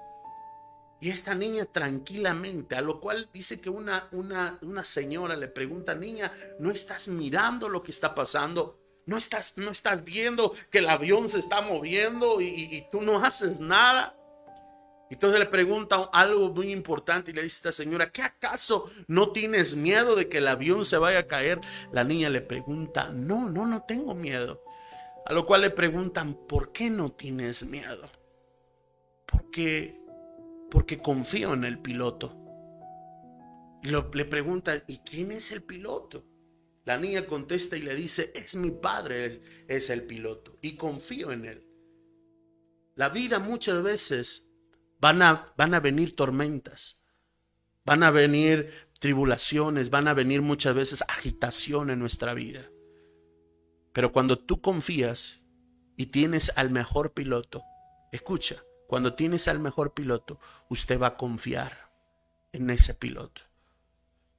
[1.00, 5.94] Y esta niña tranquilamente, a lo cual dice que una, una, una señora le pregunta,
[5.94, 8.80] niña, ¿no estás mirando lo que está pasando?
[9.06, 13.24] ¿No estás, no estás viendo que el avión se está moviendo y, y tú no
[13.24, 14.16] haces nada?
[15.10, 19.32] Entonces le pregunta algo muy importante y le dice a esta señora, ¿qué acaso no
[19.32, 21.60] tienes miedo de que el avión se vaya a caer?
[21.92, 24.62] La niña le pregunta, no, no, no tengo miedo.
[25.26, 28.10] A lo cual le preguntan, ¿por qué no tienes miedo?
[29.26, 30.00] Porque,
[30.70, 32.36] porque confío en el piloto.
[33.82, 36.24] Y le pregunta, ¿y quién es el piloto?
[36.84, 40.58] La niña contesta y le dice, es mi padre, es el piloto.
[40.60, 41.66] Y confío en él.
[42.94, 44.43] La vida muchas veces
[45.04, 47.04] Van a, van a venir tormentas,
[47.84, 52.70] van a venir tribulaciones, van a venir muchas veces agitación en nuestra vida.
[53.92, 55.44] Pero cuando tú confías
[55.98, 57.62] y tienes al mejor piloto,
[58.12, 60.40] escucha, cuando tienes al mejor piloto,
[60.70, 61.90] usted va a confiar
[62.54, 63.42] en ese piloto.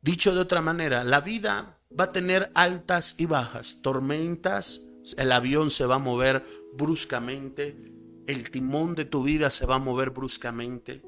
[0.01, 4.81] Dicho de otra manera, la vida va a tener altas y bajas, tormentas,
[5.15, 7.94] el avión se va a mover bruscamente,
[8.27, 11.03] el timón de tu vida se va a mover bruscamente,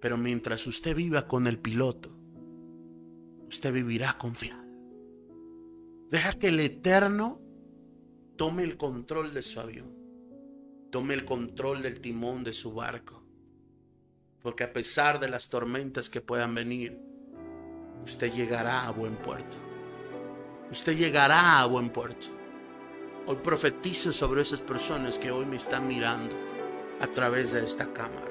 [0.00, 2.10] pero mientras usted viva con el piloto,
[3.46, 4.64] usted vivirá confiado.
[6.10, 7.40] Deja que el Eterno
[8.36, 9.94] tome el control de su avión,
[10.90, 13.22] tome el control del timón de su barco,
[14.40, 16.98] porque a pesar de las tormentas que puedan venir,
[18.04, 19.56] usted llegará a buen puerto.
[20.70, 22.28] Usted llegará a buen puerto.
[23.26, 26.36] Hoy profetizo sobre esas personas que hoy me están mirando
[27.00, 28.30] a través de esta cámara.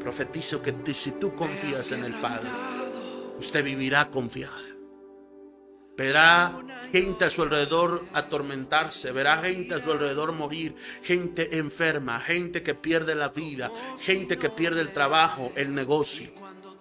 [0.00, 2.48] Profetizo que si tú confías en el Padre,
[3.38, 4.60] usted vivirá confiada.
[5.96, 6.52] Verá
[6.92, 12.74] gente a su alrededor atormentarse, verá gente a su alrededor morir, gente enferma, gente que
[12.74, 16.30] pierde la vida, gente que pierde el trabajo, el negocio.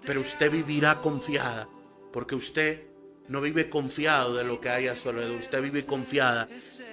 [0.05, 1.69] Pero usted vivirá confiada,
[2.11, 2.92] porque usted
[3.27, 6.47] no vive confiado de lo que hay a su alrededor, usted vive confiada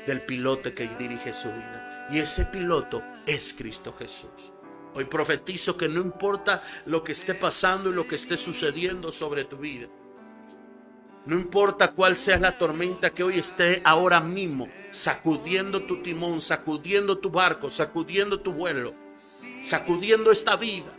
[0.07, 2.09] del piloto que dirige su vida.
[2.11, 4.53] Y ese piloto es Cristo Jesús.
[4.95, 9.45] Hoy profetizo que no importa lo que esté pasando y lo que esté sucediendo sobre
[9.45, 9.89] tu vida.
[11.27, 17.19] No importa cuál sea la tormenta que hoy esté ahora mismo sacudiendo tu timón, sacudiendo
[17.19, 18.95] tu barco, sacudiendo tu vuelo,
[19.65, 20.91] sacudiendo esta vida.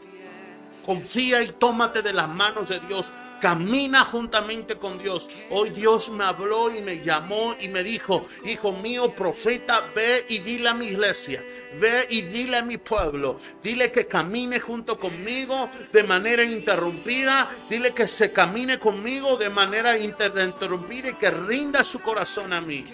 [0.86, 3.12] Confía y tómate de las manos de Dios.
[3.42, 5.28] Camina juntamente con Dios.
[5.50, 10.38] Hoy Dios me habló y me llamó y me dijo, hijo mío, profeta, ve y
[10.38, 11.44] dile a mi iglesia.
[11.80, 17.94] Ve y dile a mi pueblo, dile que camine junto conmigo de manera interrumpida, dile
[17.94, 22.86] que se camine conmigo de manera interrumpida y que rinda su corazón a mí.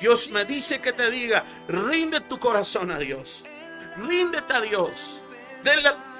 [0.00, 3.44] Dios me dice que te diga, rinde tu corazón a Dios,
[3.98, 5.23] ríndete a Dios.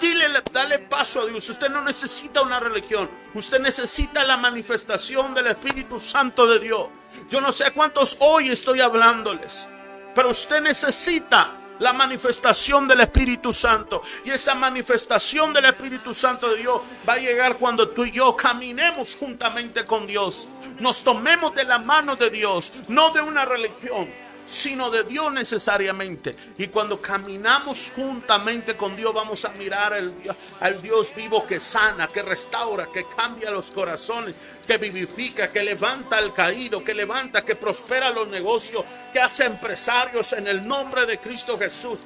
[0.00, 1.48] Dile, dale paso a Dios.
[1.50, 3.10] Usted no necesita una religión.
[3.34, 6.88] Usted necesita la manifestación del Espíritu Santo de Dios.
[7.28, 9.66] Yo no sé cuántos hoy estoy hablándoles.
[10.14, 14.00] Pero usted necesita la manifestación del Espíritu Santo.
[14.24, 18.34] Y esa manifestación del Espíritu Santo de Dios va a llegar cuando tú y yo
[18.34, 20.48] caminemos juntamente con Dios.
[20.80, 24.08] Nos tomemos de la mano de Dios, no de una religión
[24.46, 26.34] sino de Dios necesariamente.
[26.58, 30.14] Y cuando caminamos juntamente con Dios, vamos a mirar al,
[30.60, 34.34] al, Dios vivo que sana, que restaura, que cambia los corazones,
[34.66, 40.32] que vivifica, que levanta al caído, que levanta, que prospera los negocios, que hace empresarios
[40.32, 42.04] en el nombre de Cristo Jesús.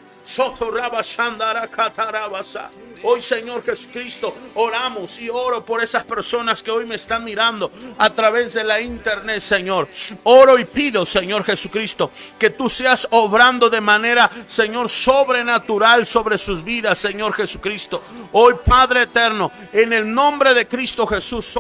[3.03, 8.11] Hoy, Señor Jesucristo, oramos y oro por esas personas que hoy me están mirando a
[8.11, 9.89] través de la internet, Señor.
[10.25, 16.65] Oro y pido, Señor Jesucristo, que tú seas obrando de manera, Señor, sobrenatural sobre sus
[16.65, 18.03] vidas, Señor Jesucristo.
[18.33, 21.59] Hoy, Padre eterno, en el nombre de Cristo Jesús,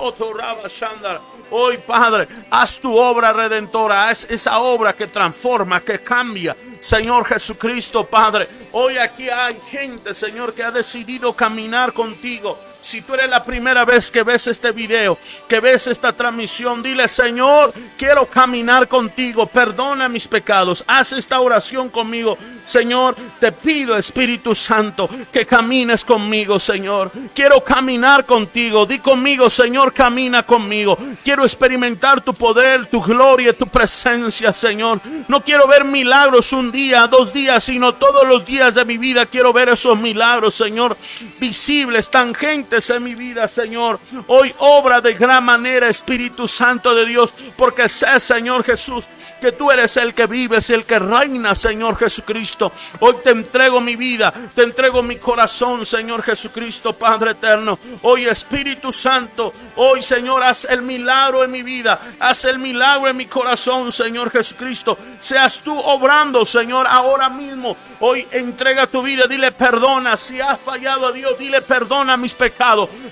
[1.50, 8.04] Hoy, Padre, haz tu obra redentora, haz esa obra que transforma, que cambia, Señor Jesucristo,
[8.04, 8.48] Padre.
[8.72, 12.58] Hoy aquí hay gente, Señor, que ha decidido caminar contigo.
[12.80, 17.08] Si tú eres la primera vez que ves este video, que ves esta transmisión, dile,
[17.08, 22.38] Señor, quiero caminar contigo, perdona mis pecados, haz esta oración conmigo.
[22.64, 27.10] Señor, te pido, Espíritu Santo, que camines conmigo, Señor.
[27.34, 28.86] Quiero caminar contigo.
[28.86, 30.96] Di conmigo, Señor, camina conmigo.
[31.24, 35.00] Quiero experimentar tu poder, tu gloria, tu presencia, Señor.
[35.28, 39.24] No quiero ver milagros un día, dos días, sino todos los días de mi vida.
[39.26, 40.96] Quiero ver esos milagros, Señor,
[41.40, 43.98] visibles, tangentes en mi vida, Señor.
[44.26, 49.08] Hoy obra de gran manera, Espíritu Santo de Dios, porque sé, Señor Jesús,
[49.40, 52.70] que tú eres el que vives, el que reina, Señor Jesucristo.
[53.00, 57.78] Hoy te entrego mi vida, te entrego mi corazón, Señor Jesucristo, Padre eterno.
[58.02, 63.16] Hoy Espíritu Santo, hoy Señor, haz el milagro en mi vida, haz el milagro en
[63.16, 64.98] mi corazón, Señor Jesucristo.
[65.20, 67.76] Seas tú obrando, Señor, ahora mismo.
[68.00, 70.16] Hoy entrega tu vida, dile perdona.
[70.16, 72.57] Si has fallado a Dios, dile perdona mis pecados,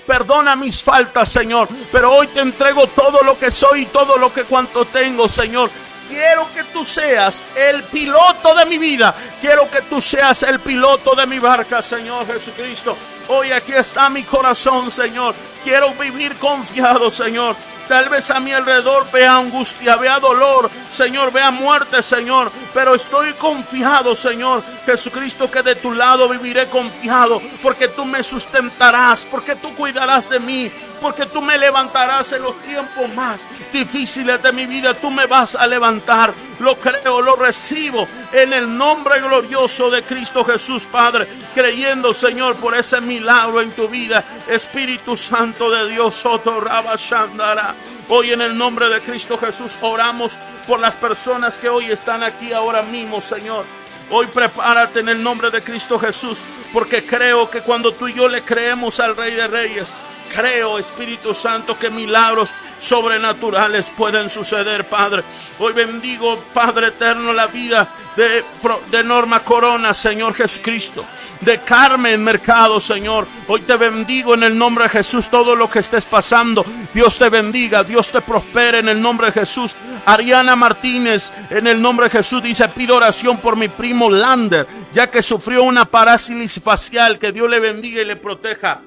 [0.05, 1.67] perdona mis faltas, Señor.
[1.91, 5.69] Pero hoy te entrego todo lo que soy y todo lo que cuanto tengo, Señor.
[6.07, 9.13] Quiero que tú seas el piloto de mi vida.
[9.41, 12.95] Quiero que tú seas el piloto de mi barca, Señor Jesucristo.
[13.27, 15.35] Hoy aquí está mi corazón, Señor.
[15.63, 17.55] Quiero vivir confiado, Señor.
[17.87, 22.51] Tal vez a mi alrededor vea angustia, vea dolor, Señor, vea muerte, Señor.
[22.73, 29.25] Pero estoy confiado, Señor Jesucristo, que de tu lado viviré confiado, porque tú me sustentarás,
[29.25, 30.71] porque tú cuidarás de mí,
[31.01, 34.93] porque tú me levantarás en los tiempos más difíciles de mi vida.
[34.93, 36.33] Tú me vas a levantar.
[36.59, 42.75] Lo creo, lo recibo en el nombre glorioso de Cristo Jesús, Padre, creyendo, Señor, por
[42.75, 44.23] ese milagro en tu vida.
[44.47, 46.63] Espíritu Santo de Dios, Soto
[46.97, 47.75] Shandara.
[48.09, 52.53] Hoy en el nombre de Cristo Jesús oramos por las personas que hoy están aquí
[52.53, 53.65] ahora mismo, Señor.
[54.09, 58.29] Hoy prepárate en el nombre de Cristo Jesús, porque creo que cuando tú y yo
[58.29, 59.93] le creemos al Rey de Reyes,
[60.33, 65.23] Creo, Espíritu Santo, que milagros sobrenaturales pueden suceder, Padre.
[65.59, 68.43] Hoy bendigo, Padre eterno, la vida de,
[68.91, 71.03] de Norma Corona, Señor Jesucristo.
[71.41, 73.27] De Carmen Mercado, Señor.
[73.47, 76.65] Hoy te bendigo en el nombre de Jesús todo lo que estés pasando.
[76.93, 79.75] Dios te bendiga, Dios te prospere en el nombre de Jesús.
[80.05, 85.11] Ariana Martínez, en el nombre de Jesús, dice, pido oración por mi primo Lander, ya
[85.11, 87.19] que sufrió una parálisis facial.
[87.19, 88.81] Que Dios le bendiga y le proteja.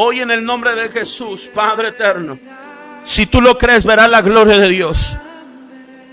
[0.00, 2.38] Hoy en el nombre de Jesús, Padre eterno.
[3.04, 5.16] Si tú lo crees, verás la gloria de Dios.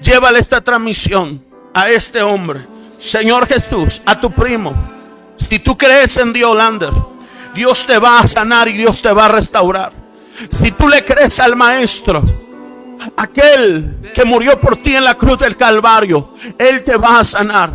[0.02, 2.62] Llévale esta transmisión a este hombre.
[2.98, 4.74] Señor Jesús, a tu primo.
[5.38, 6.90] Si tú crees en Dios, Lander,
[7.54, 9.92] Dios te va a sanar y Dios te va a restaurar.
[10.50, 12.24] Si tú le crees al Maestro,
[13.16, 17.70] aquel que murió por ti en la cruz del Calvario, Él te va a sanar.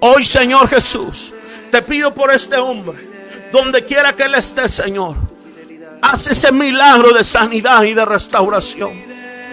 [0.00, 1.32] Hoy, Señor Jesús,
[1.70, 2.98] te pido por este hombre,
[3.50, 5.32] donde quiera que Él esté, Señor
[6.04, 8.92] Haz ese milagro de sanidad y de restauración.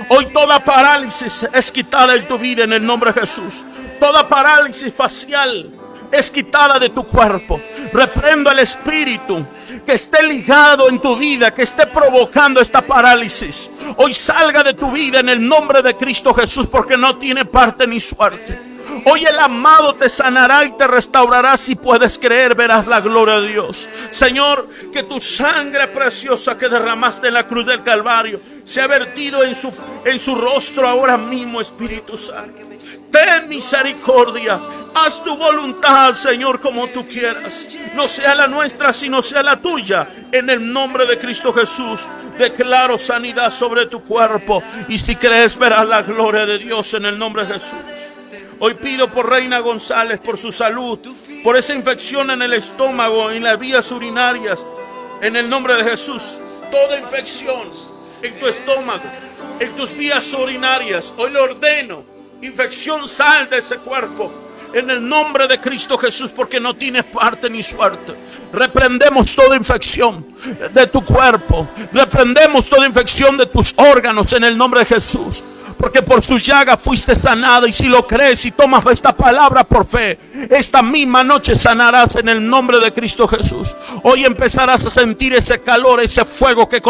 [0.09, 3.63] Hoy toda parálisis es quitada en tu vida en el nombre de Jesús.
[4.01, 5.71] Toda parálisis facial
[6.11, 7.57] es quitada de tu cuerpo.
[7.93, 9.45] Reprendo el espíritu
[9.85, 13.71] que esté ligado en tu vida, que esté provocando esta parálisis.
[13.95, 17.87] Hoy salga de tu vida en el nombre de Cristo Jesús porque no tiene parte
[17.87, 18.70] ni suerte.
[19.05, 23.47] Hoy el amado te sanará y te restaurará si puedes creer, verás la gloria de
[23.47, 23.89] Dios.
[24.11, 29.43] Señor, que tu sangre preciosa que derramaste en la cruz del Calvario se ha vertido
[29.43, 29.71] en su,
[30.05, 32.71] en su rostro ahora mismo, Espíritu Santo.
[33.11, 34.59] Ten misericordia.
[34.93, 37.67] Haz tu voluntad, Señor, como tú quieras.
[37.95, 40.07] No sea la nuestra, sino sea la tuya.
[40.31, 44.63] En el nombre de Cristo Jesús, declaro sanidad sobre tu cuerpo.
[44.87, 48.10] Y si crees, verás la gloria de Dios en el nombre de Jesús.
[48.63, 50.99] Hoy pido por Reina González, por su salud,
[51.43, 54.63] por esa infección en el estómago, en las vías urinarias.
[55.19, 56.39] En el nombre de Jesús,
[56.69, 57.71] toda infección
[58.21, 59.01] en tu estómago,
[59.59, 62.03] en tus vías urinarias, hoy le ordeno,
[62.43, 64.31] infección sal de ese cuerpo.
[64.75, 68.13] En el nombre de Cristo Jesús, porque no tienes parte ni suerte.
[68.53, 70.35] Reprendemos toda infección
[70.71, 71.67] de tu cuerpo.
[71.91, 75.43] Reprendemos toda infección de tus órganos en el nombre de Jesús
[75.81, 77.65] porque por su llaga fuiste sanado.
[77.65, 80.19] Y si lo crees y tomas esta palabra por fe,
[80.49, 83.75] esta misma noche sanarás en el nombre de Cristo Jesús.
[84.03, 86.81] Hoy empezarás a sentir ese calor, ese fuego que,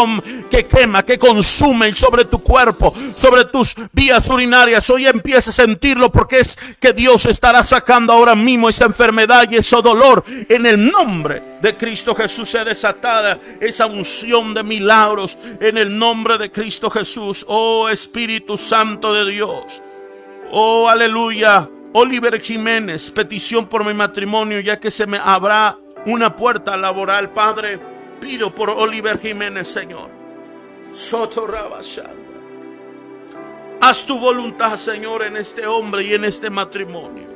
[0.49, 4.89] que quema, que consume sobre tu cuerpo, sobre tus vías urinarias.
[4.89, 9.55] Hoy empieza a sentirlo porque es que Dios estará sacando ahora mismo esa enfermedad y
[9.55, 15.77] ese dolor en el nombre de Cristo Jesús sea desatada esa unción de milagros en
[15.77, 17.45] el nombre de Cristo Jesús.
[17.47, 19.81] Oh Espíritu Santo de Dios.
[20.51, 21.69] Oh aleluya.
[21.93, 27.79] Oliver Jiménez, petición por mi matrimonio, ya que se me habrá una puerta laboral, Padre.
[28.19, 30.09] Pido por Oliver Jiménez, Señor.
[30.93, 31.47] Soto
[33.81, 37.27] Haz tu voluntad, Señor, en este hombre y en este matrimonio.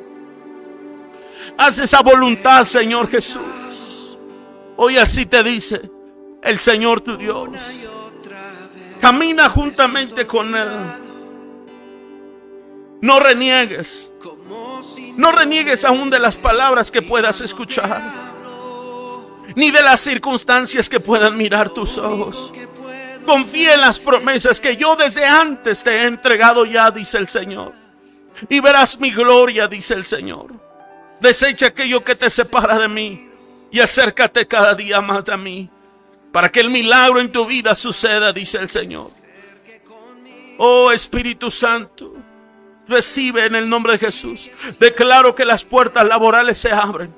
[1.58, 4.18] Haz esa voluntad, Señor Jesús.
[4.78, 5.90] Hoy así te dice
[6.42, 7.50] el Señor tu Dios.
[9.02, 11.05] Camina juntamente con Él.
[13.06, 14.12] No reniegues.
[15.16, 18.02] No reniegues aún de las palabras que puedas escuchar.
[19.56, 22.52] Ni de las circunstancias que puedan mirar tus ojos.
[23.24, 27.74] Confía en las promesas que yo desde antes te he entregado ya, dice el Señor.
[28.50, 30.54] Y verás mi gloria, dice el Señor.
[31.20, 33.30] Desecha aquello que te separa de mí
[33.70, 35.70] y acércate cada día más a mí
[36.32, 39.12] para que el milagro en tu vida suceda, dice el Señor.
[40.58, 42.25] Oh Espíritu Santo,
[42.88, 44.50] recibe en el nombre de Jesús.
[44.80, 47.14] Declaro que las puertas laborales se abren.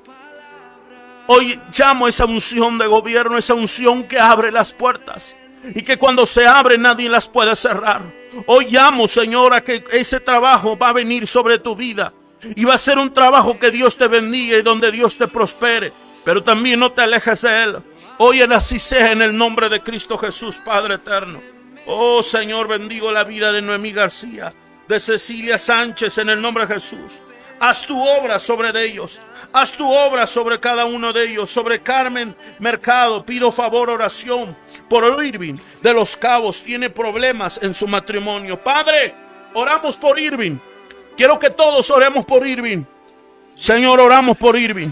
[1.26, 5.36] Hoy llamo esa unción de gobierno, esa unción que abre las puertas
[5.74, 8.00] y que cuando se abre nadie las puede cerrar.
[8.46, 12.12] Hoy llamo, Señor, a que ese trabajo va a venir sobre tu vida
[12.56, 15.92] y va a ser un trabajo que Dios te bendiga y donde Dios te prospere
[16.28, 17.78] pero también no te alejes de Él.
[18.18, 21.40] Hoy en así sea en el nombre de Cristo Jesús, Padre eterno.
[21.86, 24.52] Oh Señor, bendigo la vida de Noemí García,
[24.88, 27.22] de Cecilia Sánchez en el nombre de Jesús.
[27.60, 29.20] Haz tu obra sobre ellos.
[29.52, 31.50] Haz tu obra sobre cada uno de ellos.
[31.50, 34.56] Sobre Carmen Mercado, pido favor, oración
[34.88, 36.62] por Irving de los Cabos.
[36.62, 38.62] Tiene problemas en su matrimonio.
[38.62, 39.14] Padre,
[39.54, 40.58] oramos por Irving.
[41.16, 42.84] Quiero que todos oremos por Irving.
[43.56, 44.90] Señor, oramos por Irving.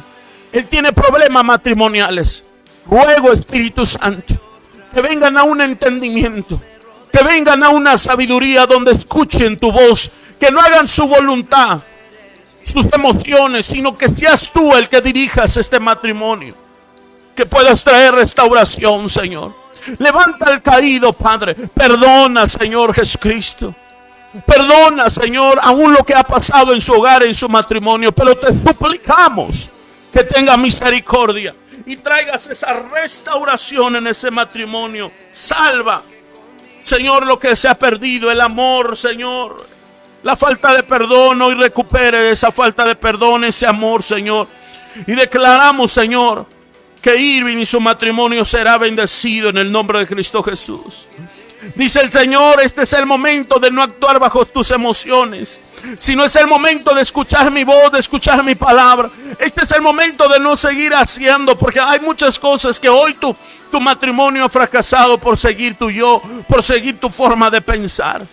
[0.53, 2.49] Él tiene problemas matrimoniales.
[2.87, 4.35] Ruego, Espíritu Santo,
[4.93, 6.61] que vengan a un entendimiento,
[7.17, 11.81] que vengan a una sabiduría donde escuchen tu voz, que no hagan su voluntad,
[12.63, 16.55] sus emociones, sino que seas tú el que dirijas este matrimonio.
[17.35, 19.55] Que puedas traer restauración, Señor.
[19.99, 21.55] Levanta al caído, Padre.
[21.55, 23.75] Perdona, Señor Jesucristo.
[24.45, 28.13] Perdona, Señor, aún lo que ha pasado en su hogar, en su matrimonio.
[28.13, 29.71] Pero te suplicamos
[30.13, 31.55] que tenga misericordia
[31.87, 35.11] y traigas esa restauración en ese matrimonio.
[35.33, 36.03] Salva,
[36.87, 39.67] Señor, lo que se ha perdido, el amor, Señor.
[40.23, 44.47] La falta de perdón, hoy recupere esa falta de perdón, ese amor, Señor.
[45.05, 46.47] Y declaramos, Señor,
[47.03, 51.09] que Irving y su matrimonio será bendecido en el nombre de Cristo Jesús.
[51.75, 55.61] Dice el Señor, este es el momento de no actuar bajo tus emociones,
[55.99, 59.11] sino es el momento de escuchar mi voz, de escuchar mi palabra.
[59.39, 63.35] Este es el momento de no seguir haciendo, porque hay muchas cosas que hoy tu,
[63.71, 68.25] tu matrimonio ha fracasado por seguir tu yo, por seguir tu forma de pensar.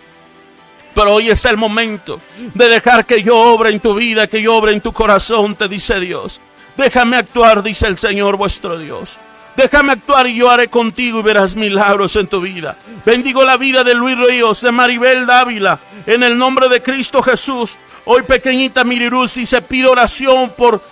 [0.94, 2.20] Pero hoy es el momento
[2.54, 5.68] de dejar que yo obre en tu vida, que yo obre en tu corazón, te
[5.68, 6.40] dice Dios.
[6.76, 9.18] Déjame actuar, dice el Señor vuestro Dios.
[9.56, 12.76] Déjame actuar y yo haré contigo y verás milagros en tu vida.
[13.04, 17.78] Bendigo la vida de Luis Ríos, de Maribel Dávila, en el nombre de Cristo Jesús.
[18.04, 20.82] Hoy pequeñita Miriruz dice, pido oración por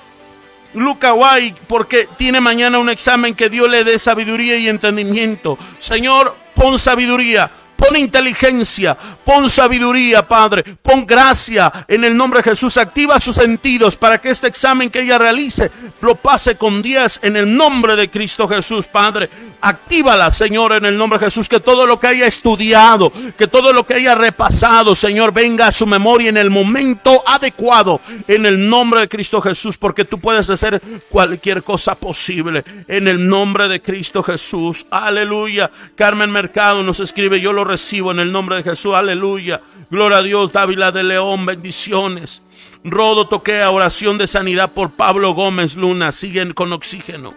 [0.75, 5.59] Luca White, porque tiene mañana un examen que Dios le dé sabiduría y entendimiento.
[5.79, 7.51] Señor, pon sabiduría
[7.83, 10.63] Pon inteligencia, pon sabiduría, Padre.
[10.81, 12.77] Pon gracia en el nombre de Jesús.
[12.77, 15.69] Activa sus sentidos para que este examen que ella realice
[16.01, 19.29] lo pase con 10 en el nombre de Cristo Jesús, Padre.
[19.61, 21.49] Actívala, Señor, en el nombre de Jesús.
[21.49, 25.73] Que todo lo que haya estudiado, que todo lo que haya repasado, Señor, venga a
[25.73, 28.01] su memoria en el momento adecuado.
[28.29, 29.77] En el nombre de Cristo Jesús.
[29.77, 32.63] Porque tú puedes hacer cualquier cosa posible.
[32.87, 34.87] En el nombre de Cristo Jesús.
[34.93, 35.69] Aleluya.
[35.97, 38.95] Carmen Mercado nos escribe, yo lo recibo en el nombre de Jesús.
[38.95, 39.61] Aleluya.
[39.91, 40.53] Gloria a Dios.
[40.53, 41.47] Dávila de León.
[41.47, 42.43] Bendiciones.
[42.85, 46.13] Rodo toquea oración de sanidad por Pablo Gómez Luna.
[46.13, 47.35] Siguen con oxígeno.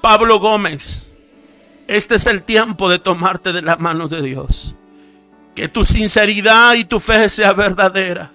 [0.00, 1.12] Pablo Gómez.
[1.86, 4.74] Este es el tiempo de tomarte de las manos de Dios.
[5.54, 8.30] Que tu sinceridad y tu fe sea verdadera.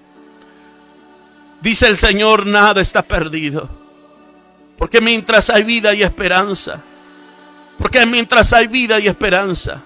[1.62, 3.70] Dice el Señor, nada está perdido.
[4.78, 6.82] Porque mientras hay vida y esperanza.
[7.78, 9.82] Porque mientras hay vida y esperanza.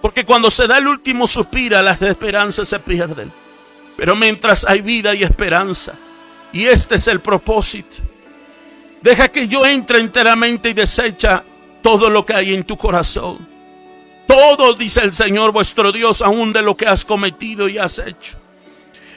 [0.00, 3.30] Porque cuando se da el último suspiro, las esperanzas se pierden.
[3.96, 5.94] Pero mientras hay vida y esperanza,
[6.52, 7.98] y este es el propósito,
[9.02, 11.44] deja que yo entre enteramente y desecha
[11.82, 13.46] todo lo que hay en tu corazón.
[14.26, 18.38] Todo, dice el Señor vuestro Dios, aún de lo que has cometido y has hecho.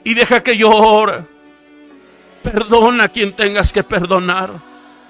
[0.04, 1.24] Y deja que yo ore.
[2.42, 4.52] Perdona a quien tengas que perdonar,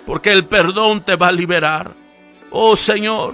[0.06, 1.92] porque el perdón te va a liberar.
[2.52, 3.34] Oh Señor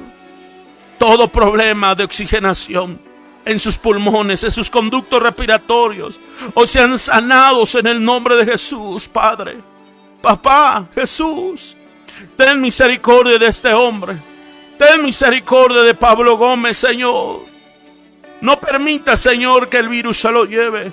[1.00, 3.00] todo problema de oxigenación
[3.46, 6.22] en sus pulmones, en sus conductos respiratorios,
[6.54, 9.58] o sean sanados en el nombre de Jesús, Padre.
[10.22, 11.76] Papá, Jesús,
[12.36, 14.18] ten misericordia de este hombre.
[14.78, 17.46] Ten misericordia de Pablo Gómez, Señor.
[18.42, 20.92] No permita, Señor, que el virus se lo lleve.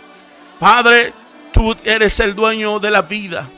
[0.59, 1.12] Padre,
[1.52, 3.48] tú eres el dueño de la vida.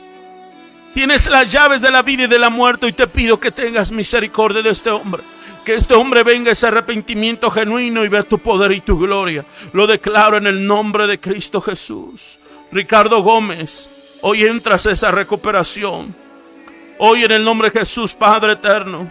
[0.93, 3.91] Tienes las llaves de la vida y de la muerte y te pido que tengas
[3.91, 5.23] misericordia de este hombre
[5.63, 9.45] que este hombre venga ese arrepentimiento genuino y vea tu poder y tu gloria.
[9.73, 12.39] Lo declaro en el nombre de Cristo Jesús.
[12.71, 13.89] Ricardo Gómez,
[14.21, 16.15] hoy entras a esa recuperación.
[16.97, 19.09] Hoy en el nombre de Jesús, Padre eterno.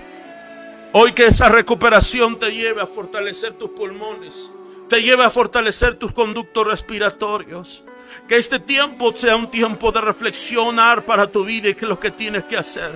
[0.92, 4.50] Hoy que esa recuperación te lleve a fortalecer tus pulmones,
[4.88, 7.84] te lleve a fortalecer tus conductos respiratorios.
[8.26, 12.10] Que este tiempo sea un tiempo de reflexionar para tu vida y que lo que
[12.10, 12.90] tienes que hacer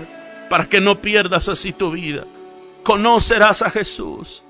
[0.48, 2.24] para que no pierdas así tu vida
[2.82, 4.42] conocerás a Jesús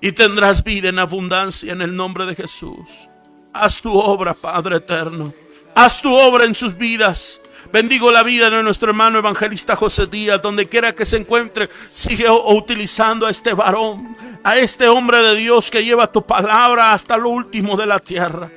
[0.00, 3.08] y tendrás vida en abundancia en el nombre de Jesús.
[3.52, 5.32] Haz tu obra, Padre eterno.
[5.74, 7.40] Haz tu obra en sus vidas.
[7.72, 12.26] Bendigo la vida de nuestro hermano evangelista José Díaz, donde quiera que se encuentre, sigue
[12.30, 17.28] utilizando a este varón, a este hombre de Dios que lleva tu palabra hasta lo
[17.28, 18.50] último de la tierra.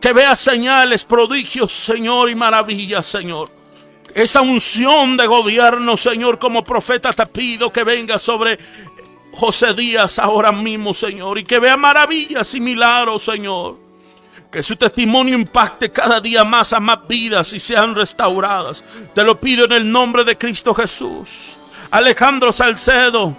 [0.00, 3.57] Que vea señales, prodigios, Señor, y maravillas, Señor
[4.14, 8.58] esa unción de gobierno, Señor, como profeta te pido que venga sobre
[9.32, 13.76] José Díaz ahora mismo, Señor, y que vea maravillas y milagros, Señor.
[14.50, 18.82] Que su testimonio impacte cada día más a más vidas y sean restauradas.
[19.14, 21.58] Te lo pido en el nombre de Cristo Jesús.
[21.90, 23.36] Alejandro Salcedo,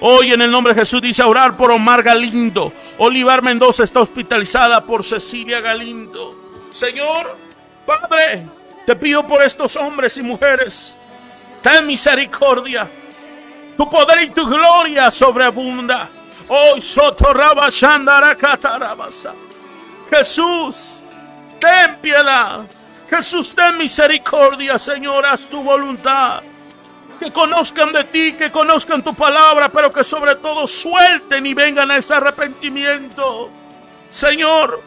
[0.00, 2.72] hoy en el nombre de Jesús dice orar por Omar Galindo.
[2.98, 6.34] Olivar Mendoza está hospitalizada por Cecilia Galindo.
[6.72, 7.36] Señor,
[7.84, 8.46] Padre,
[8.86, 10.96] te pido por estos hombres y mujeres.
[11.62, 12.88] Ten misericordia.
[13.76, 16.08] Tu poder y tu gloria sobreabunda.
[16.48, 16.80] Hoy
[20.10, 21.02] Jesús,
[21.58, 22.60] ten piedad.
[23.08, 26.42] Jesús, ten misericordia, Señor, haz tu voluntad.
[27.18, 31.90] que conozcan de ti, que conozcan tu palabra, pero que sobre todo suelten y vengan
[31.90, 33.50] a ese arrepentimiento.
[34.10, 34.82] Señor,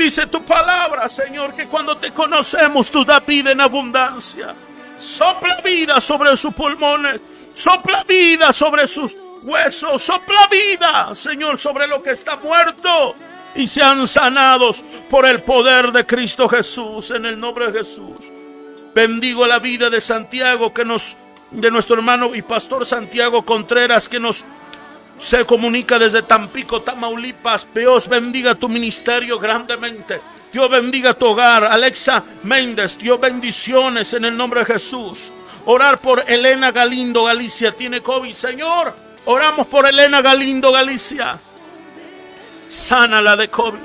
[0.00, 4.54] dice tu palabra, Señor, que cuando te conocemos tú das vida en abundancia.
[4.98, 7.20] Sopla vida sobre sus pulmones,
[7.52, 13.14] sopla vida sobre sus huesos, sopla vida, Señor, sobre lo que está muerto
[13.54, 18.32] y sean sanados por el poder de Cristo Jesús, en el nombre de Jesús.
[18.94, 21.16] Bendigo la vida de Santiago que nos
[21.50, 24.44] de nuestro hermano y pastor Santiago Contreras que nos
[25.20, 27.68] se comunica desde Tampico, Tamaulipas.
[27.74, 30.20] Dios bendiga tu ministerio grandemente.
[30.52, 31.64] Dios bendiga tu hogar.
[31.64, 35.32] Alexa Méndez, Dios bendiciones en el nombre de Jesús.
[35.66, 37.72] Orar por Elena Galindo, Galicia.
[37.72, 38.32] Tiene COVID.
[38.32, 38.94] Señor,
[39.26, 41.38] oramos por Elena Galindo, Galicia.
[42.66, 43.78] Sánala de COVID.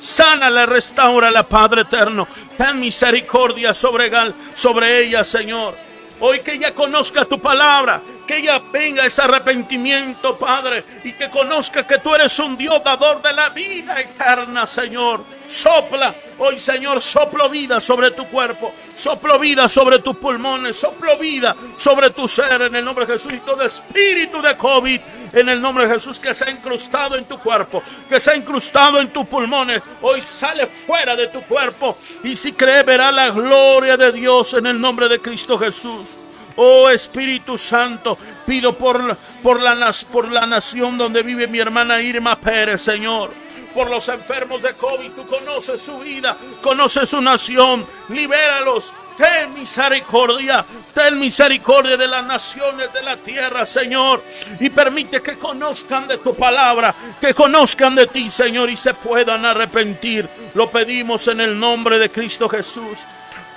[0.00, 2.28] Sánala, restaura la Padre eterno.
[2.56, 4.10] Ten misericordia sobre,
[4.54, 5.74] sobre ella, Señor.
[6.20, 11.86] Hoy que ella conozca tu palabra, que ella venga ese arrepentimiento, Padre, y que conozca
[11.86, 15.22] que tú eres un Dios dador de la vida eterna, Señor.
[15.46, 21.54] Sopla, hoy Señor, soplo vida sobre tu cuerpo, soplo vida sobre tus pulmones, soplo vida
[21.76, 25.00] sobre tu ser en el nombre de Jesús y todo espíritu de COVID
[25.34, 28.36] en el nombre de Jesús que se ha incrustado en tu cuerpo, que se ha
[28.36, 33.30] incrustado en tus pulmones, hoy sale fuera de tu cuerpo y si cree verá la
[33.30, 36.18] gloria de Dios en el nombre de Cristo Jesús.
[36.56, 42.38] Oh Espíritu Santo, pido por, por, la, por la nación donde vive mi hermana Irma
[42.38, 43.30] Pérez, Señor.
[43.74, 50.64] Por los enfermos de COVID, tú conoces su vida, conoces su nación, libéralos, ten misericordia,
[50.94, 54.22] ten misericordia de las naciones de la tierra, Señor,
[54.60, 59.44] y permite que conozcan de tu palabra, que conozcan de ti, Señor, y se puedan
[59.44, 60.28] arrepentir.
[60.54, 63.04] Lo pedimos en el nombre de Cristo Jesús.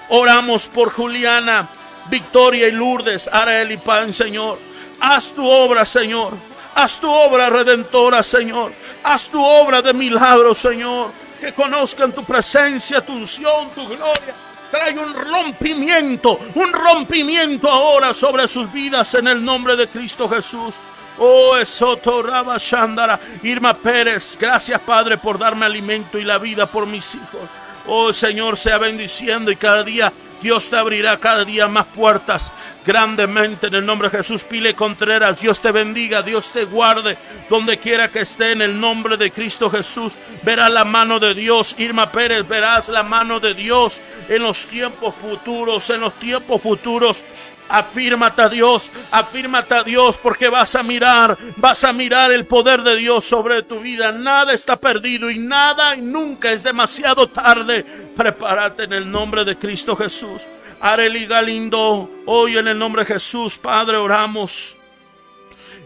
[0.10, 1.70] Oramos por Juliana,
[2.10, 4.60] Victoria y Lourdes, Arael y Pan, Señor.
[4.99, 6.34] Haz tu obra, Señor.
[6.76, 8.72] Haz tu obra redentora, Señor.
[9.03, 11.12] Haz tu obra de milagro, Señor.
[11.39, 14.34] Que conozcan tu presencia, tu unción, tu gloria.
[14.72, 20.76] Trae un rompimiento, un rompimiento ahora sobre sus vidas en el nombre de Cristo Jesús.
[21.20, 26.86] Oh, Esoto Raba Shandara, Irma Pérez, gracias Padre por darme alimento y la vida por
[26.86, 27.41] mis hijos.
[27.88, 32.51] Oh Señor, sea bendiciendo y cada día Dios te abrirá cada día más puertas
[32.85, 34.43] grandemente en el nombre de Jesús.
[34.43, 37.17] Pile Contreras, Dios te bendiga, Dios te guarde
[37.49, 40.17] donde quiera que esté en el nombre de Cristo Jesús.
[40.43, 41.75] Verá la mano de Dios.
[41.79, 47.23] Irma Pérez, verás la mano de Dios en los tiempos futuros, en los tiempos futuros.
[47.70, 52.82] Afírmate a Dios, afírmate a Dios porque vas a mirar, vas a mirar el poder
[52.82, 54.11] de Dios sobre tu vida.
[54.11, 57.84] Nada está perdido y nada y nunca es demasiado tarde.
[58.15, 60.47] Prepárate en el nombre de Cristo Jesús.
[60.80, 64.78] Areli Galindo, hoy en el nombre de Jesús, Padre, oramos.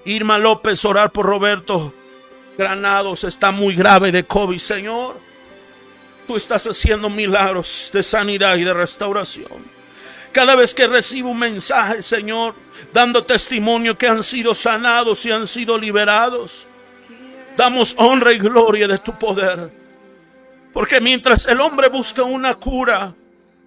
[0.05, 1.93] Irma López, orar por Roberto
[2.57, 5.19] Granados, está muy grave de COVID, Señor.
[6.27, 9.80] Tú estás haciendo milagros de sanidad y de restauración.
[10.32, 12.55] Cada vez que recibo un mensaje, Señor,
[12.93, 16.67] dando testimonio que han sido sanados y han sido liberados,
[17.57, 19.69] damos honra y gloria de tu poder.
[20.71, 23.13] Porque mientras el hombre busca una cura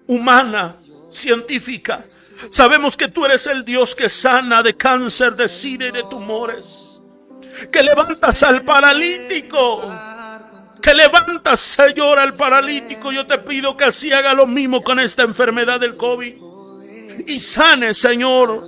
[0.07, 0.77] humana,
[1.11, 2.03] científica,
[2.49, 6.99] sabemos que tú eres el Dios que sana de cáncer, de sida y de tumores.
[7.71, 9.83] Que levantas al paralítico.
[10.81, 13.11] Que levantas, Señor, al paralítico.
[13.11, 16.54] Yo te pido que así haga lo mismo con esta enfermedad del COVID
[17.27, 18.67] y sanes, Señor.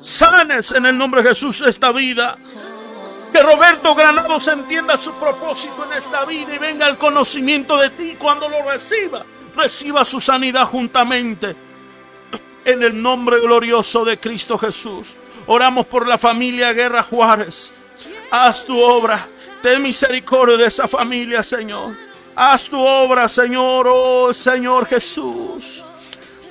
[0.00, 2.36] Sanes en el nombre de Jesús esta vida.
[3.32, 8.16] Que Roberto Granados entienda su propósito en esta vida y venga al conocimiento de ti
[8.18, 9.24] cuando lo reciba.
[9.54, 11.54] Reciba su sanidad juntamente.
[12.64, 15.16] En el nombre glorioso de Cristo Jesús.
[15.46, 17.72] Oramos por la familia Guerra Juárez.
[18.30, 19.28] Haz tu obra.
[19.62, 21.94] Ten misericordia de esa familia, Señor.
[22.34, 25.84] Haz tu obra, Señor, oh Señor Jesús.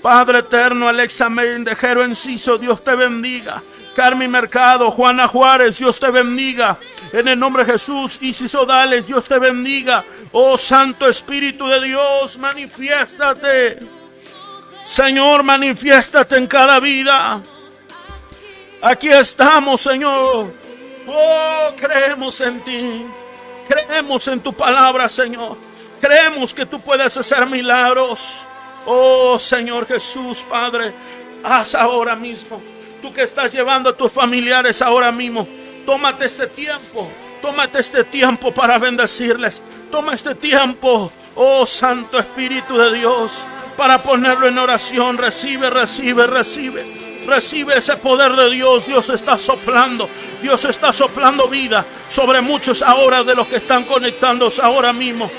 [0.01, 3.61] Padre eterno, Alexa Mendejero Enciso, Dios te bendiga.
[3.95, 6.77] Carmen Mercado, Juana Juárez, Dios te bendiga.
[7.11, 10.05] En el nombre de Jesús, Isis Odales, Dios te bendiga.
[10.31, 13.79] Oh Santo Espíritu de Dios, manifiéstate.
[14.83, 17.41] Señor, manifiéstate en cada vida.
[18.81, 20.53] Aquí estamos, Señor.
[21.07, 23.05] Oh, creemos en ti.
[23.67, 25.57] Creemos en tu palabra, Señor.
[25.99, 28.47] Creemos que tú puedes hacer milagros.
[28.85, 30.91] Oh Señor Jesús, Padre,
[31.43, 32.61] haz ahora mismo.
[33.01, 35.47] Tú que estás llevando a tus familiares ahora mismo,
[35.85, 37.09] tómate este tiempo.
[37.41, 39.61] Tómate este tiempo para bendecirles.
[39.91, 45.17] Toma este tiempo, oh Santo Espíritu de Dios, para ponerlo en oración.
[45.17, 46.99] Recibe, recibe, recibe.
[47.25, 48.85] Recibe ese poder de Dios.
[48.85, 50.09] Dios está soplando.
[50.41, 55.29] Dios está soplando vida sobre muchos ahora de los que están conectándose ahora mismo.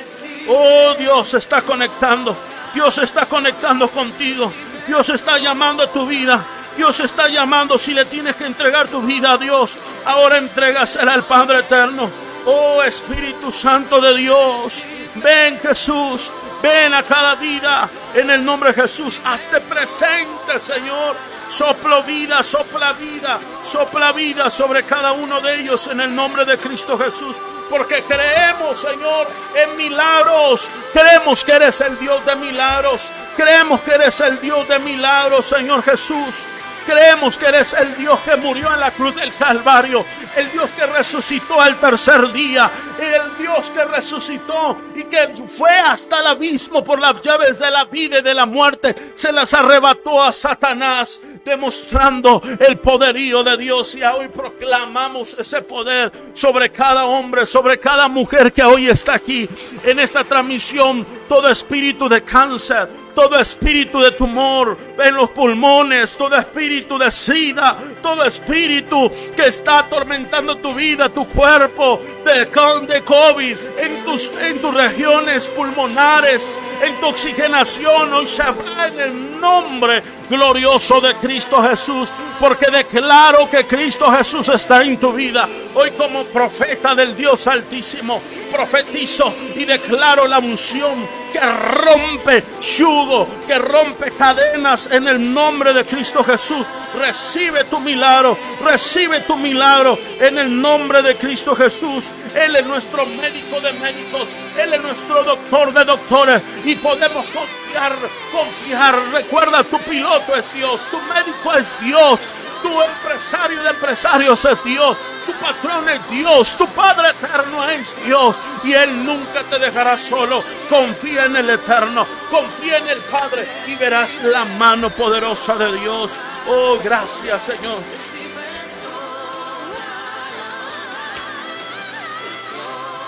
[0.49, 2.37] Oh, Dios está conectando.
[2.75, 4.53] Dios está conectando contigo.
[4.87, 6.45] Dios está llamando a tu vida.
[6.77, 9.79] Dios está llamando si le tienes que entregar tu vida a Dios.
[10.05, 12.11] Ahora entrégasela al Padre eterno.
[12.47, 14.85] Oh Espíritu Santo de Dios.
[15.17, 16.33] Ven Jesús.
[16.63, 19.21] Ven a cada vida en el nombre de Jesús.
[19.25, 21.17] Hazte presente, Señor.
[21.47, 26.59] Soplo vida, sopla vida, sopla vida sobre cada uno de ellos en el nombre de
[26.59, 27.41] Cristo Jesús.
[27.69, 30.71] Porque creemos, Señor, en milagros.
[30.93, 33.11] Creemos que eres el Dios de milagros.
[33.37, 36.45] Creemos que eres el Dios de milagros, Señor Jesús.
[36.87, 40.05] Creemos que eres el Dios que murió en la cruz del Calvario,
[40.37, 46.21] el Dios que resucitó al tercer día, el Dios que resucitó y que fue hasta
[46.21, 50.23] el abismo por las llaves de la vida y de la muerte, se las arrebató
[50.23, 53.95] a Satanás, demostrando el poderío de Dios.
[53.95, 59.49] Y hoy proclamamos ese poder sobre cada hombre, sobre cada mujer que hoy está aquí
[59.85, 66.37] en esta transmisión, todo espíritu de cáncer todo espíritu de tumor en los pulmones, todo
[66.37, 72.47] espíritu de sida, todo espíritu que está atormentando tu vida, tu cuerpo, de,
[72.87, 79.01] de COVID, en tus, en tus regiones pulmonares, en tu oxigenación, hoy se va en
[79.01, 85.49] el nombre glorioso de Cristo Jesús, porque declaro que Cristo Jesús está en tu vida.
[85.75, 88.21] Hoy como profeta del Dios Altísimo,
[88.51, 95.85] profetizo y declaro la unción que rompe yugo, que rompe cadenas en el nombre de
[95.85, 96.67] Cristo Jesús.
[96.99, 102.11] Recibe tu milagro, recibe tu milagro en el nombre de Cristo Jesús.
[102.35, 104.29] Él es nuestro médico de médicos,
[104.59, 107.97] Él es nuestro doctor de doctores y podemos confiar,
[108.33, 108.97] confiar.
[109.13, 112.21] Recuerda, tu piloto es Dios, tu médico es Dios.
[112.63, 114.97] Tu empresario de empresarios es Dios.
[115.27, 116.57] Tu patrón es Dios.
[116.57, 118.37] Tu Padre eterno es Dios.
[118.65, 120.43] Y Él nunca te dejará solo.
[120.69, 122.07] Confía en el eterno.
[122.31, 123.47] Confía en el Padre.
[123.67, 126.19] Y verás la mano poderosa de Dios.
[126.49, 127.79] Oh, gracias Señor.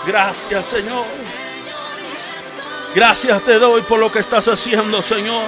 [0.05, 1.05] Gracias Señor.
[2.95, 5.45] Gracias te doy por lo que estás haciendo, Señor.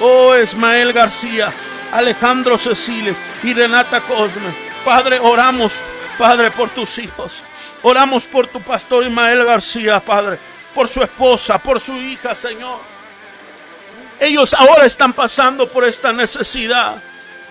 [0.00, 1.50] Oh, Ismael García.
[1.94, 4.52] Alejandro Ceciles y Renata Cosme.
[4.84, 5.80] Padre, oramos,
[6.18, 7.44] Padre, por tus hijos.
[7.82, 10.38] Oramos por tu pastor Ismael García, Padre,
[10.74, 12.80] por su esposa, por su hija, Señor.
[14.18, 17.00] Ellos ahora están pasando por esta necesidad.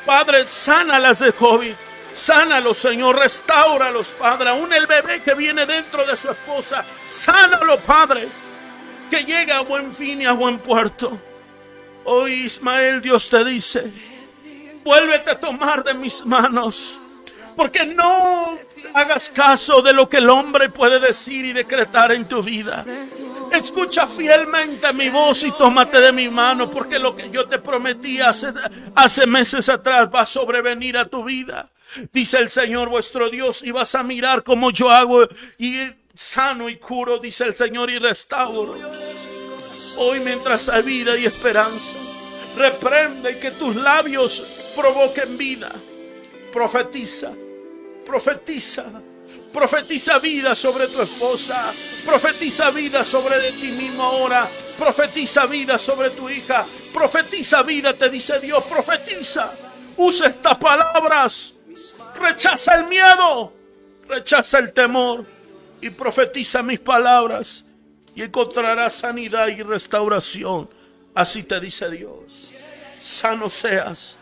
[0.06, 1.74] Padre, sánalas de COVID.
[2.14, 4.50] Sánalos, Señor, restáuralos, Padre.
[4.50, 8.28] Aún el bebé que viene dentro de su esposa, sánalo, Padre.
[9.10, 11.18] Que llegue a buen fin y a buen puerto.
[12.04, 13.92] Hoy, Ismael, Dios te dice,
[14.84, 17.00] vuélvete a tomar de mis manos.
[17.56, 18.58] Porque no
[18.94, 22.86] hagas caso de lo que el hombre puede decir y decretar en tu vida.
[23.52, 28.20] Escucha fielmente mi voz y tómate de mi mano, porque lo que yo te prometí
[28.20, 31.70] hace, meses atrás va a sobrevenir a tu vida.
[32.12, 35.28] Dice el Señor vuestro Dios, y vas a mirar como yo hago
[35.60, 38.76] y sano y curo, dice el Señor, y restauro.
[39.98, 41.96] Hoy mientras hay vida y esperanza,
[42.58, 44.44] reprende que tus labios
[44.76, 45.72] provoquen vida.
[46.52, 47.34] Profetiza,
[48.06, 48.86] profetiza,
[49.52, 51.74] profetiza vida sobre tu esposa,
[52.06, 54.48] profetiza vida sobre de ti mismo ahora,
[54.78, 59.52] profetiza vida sobre tu hija, profetiza vida, te dice Dios, profetiza.
[59.98, 61.54] Usa estas palabras,
[62.20, 63.54] rechaza el miedo,
[64.08, 65.26] rechaza el temor.
[65.82, 67.66] Y profetiza mis palabras.
[68.16, 70.70] Y encontrarás sanidad y restauración.
[71.14, 72.52] Así te dice Dios.
[72.96, 74.18] Sano seas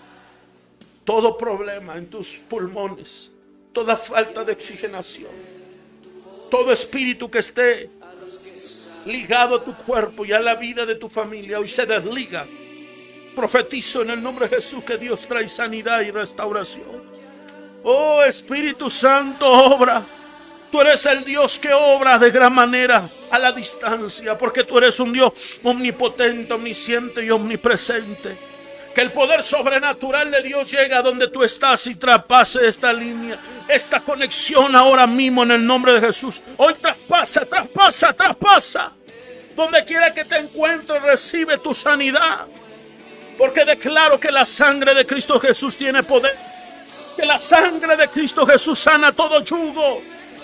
[1.04, 3.32] todo problema en tus pulmones,
[3.74, 5.32] toda falta de oxigenación,
[6.49, 7.89] todo espíritu que esté
[9.06, 12.45] ligado a tu cuerpo y a la vida de tu familia, hoy se desliga.
[13.36, 17.02] Profetizo en el nombre de Jesús que Dios trae sanidad y restauración.
[17.84, 20.04] Oh Espíritu Santo, obra.
[20.72, 24.99] Tú eres el Dios que obra de gran manera a la distancia, porque tú eres
[24.99, 25.34] un Dios
[25.64, 28.51] omnipotente, omnisciente y omnipresente.
[28.94, 33.38] Que el poder sobrenatural de Dios llegue a donde tú estás y traspase esta línea,
[33.68, 36.44] esta conexión ahora mismo en el nombre de Jesús.
[36.58, 38.92] Hoy traspasa, traspasa, traspasa.
[39.56, 42.48] Donde quiera que te encuentres, recibe tu sanidad.
[43.38, 46.38] Porque declaro que la sangre de Cristo Jesús tiene poder.
[47.16, 50.02] Que la sangre de Cristo Jesús sana todo yugo.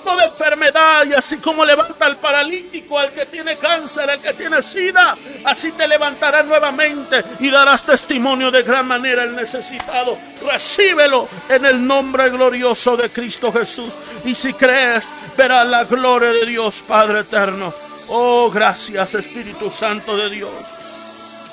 [0.07, 4.61] Toda enfermedad y así como levanta al paralítico, al que tiene cáncer, al que tiene
[4.61, 10.17] sida, así te levantará nuevamente y darás testimonio de gran manera el necesitado.
[10.49, 13.95] Recíbelo en el nombre glorioso de Cristo Jesús.
[14.23, 17.73] Y si crees, verás la gloria de Dios Padre eterno.
[18.07, 20.51] Oh, gracias Espíritu Santo de Dios.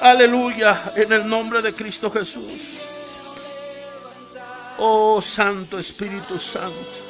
[0.01, 2.83] Aleluya, en el nombre de Cristo Jesús.
[4.79, 7.04] Oh, Santo Espíritu Santo.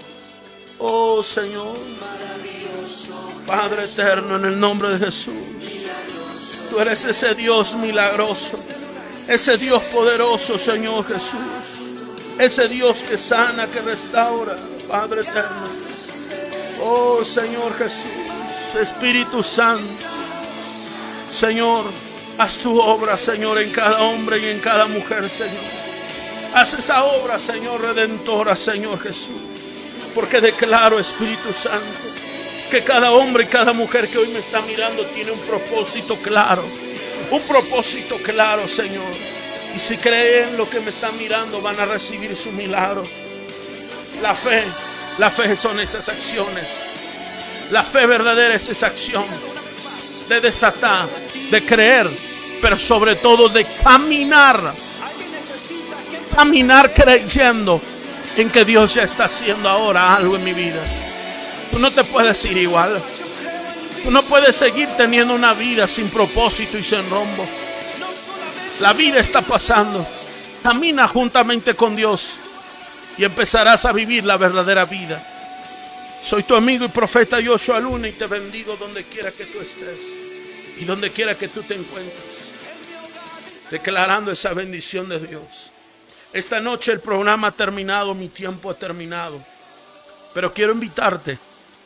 [0.79, 1.77] Oh Señor,
[3.47, 5.35] Padre eterno, en el nombre de Jesús.
[6.71, 8.59] Tú eres ese Dios milagroso,
[9.29, 11.39] ese Dios poderoso, Señor Jesús.
[12.39, 14.57] Ese Dios que sana, que restaura,
[14.89, 15.69] Padre eterno.
[16.83, 19.89] Oh Señor Jesús, Espíritu Santo.
[21.31, 21.85] Señor,
[22.39, 25.63] haz tu obra, Señor, en cada hombre y en cada mujer, Señor.
[26.55, 29.54] Haz esa obra, Señor, redentora, Señor Jesús.
[30.15, 32.09] Porque declaro, Espíritu Santo,
[32.71, 36.65] que cada hombre y cada mujer que hoy me está mirando tiene un propósito claro.
[37.31, 39.13] Un propósito claro, Señor.
[39.75, 43.03] Y si creen lo que me están mirando, van a recibir su milagro.
[44.23, 44.63] La fe,
[45.19, 46.83] la fe son esas acciones.
[47.71, 49.25] La fe verdadera es esa acción
[50.29, 51.09] de desatar,
[51.51, 52.09] de creer,
[52.61, 54.73] pero sobre todo de caminar.
[56.35, 57.81] Caminar creyendo
[58.37, 60.83] en que Dios ya está haciendo ahora algo en mi vida.
[61.71, 63.01] Tú no te puedes ir igual.
[64.03, 67.47] Tú no puedes seguir teniendo una vida sin propósito y sin rumbo.
[68.81, 70.07] La vida está pasando.
[70.63, 72.39] Camina juntamente con Dios
[73.17, 75.23] y empezarás a vivir la verdadera vida.
[76.21, 80.13] Soy tu amigo y profeta Joshua Luna y te bendigo donde quiera que tú estés
[80.79, 82.51] y donde quiera que tú te encuentres.
[83.71, 85.71] Declarando esa bendición de Dios.
[86.35, 89.41] Esta noche el programa ha terminado, mi tiempo ha terminado.
[90.35, 91.39] Pero quiero invitarte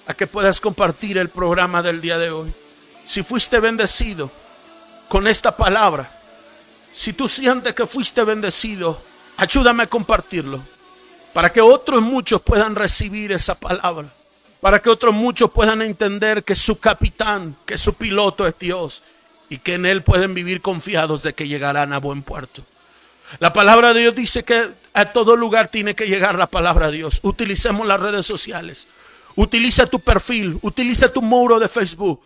[0.06, 2.54] a que puedas compartir el programa del día de hoy.
[3.04, 4.30] Si fuiste bendecido
[5.06, 6.10] con esta palabra,
[6.94, 8.98] si tú sientes que fuiste bendecido,
[9.36, 10.60] ayúdame a compartirlo.
[11.34, 14.08] Para que otros muchos puedan recibir esa palabra.
[14.62, 19.02] Para que otros muchos puedan entender que su capitán, que su piloto es Dios.
[19.50, 22.62] Y que en Él pueden vivir confiados de que llegarán a buen puerto.
[23.38, 26.98] La palabra de Dios dice que a todo lugar tiene que llegar la palabra de
[26.98, 27.20] Dios.
[27.22, 28.88] Utilicemos las redes sociales.
[29.36, 32.22] Utiliza tu perfil, utiliza tu muro de Facebook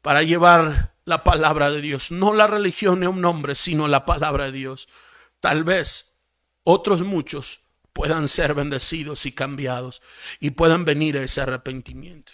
[0.00, 2.12] para llevar la palabra de Dios.
[2.12, 4.88] No la religión ni un nombre, sino la palabra de Dios.
[5.40, 6.14] Tal vez
[6.62, 10.02] otros muchos puedan ser bendecidos y cambiados
[10.38, 12.32] y puedan venir a ese arrepentimiento.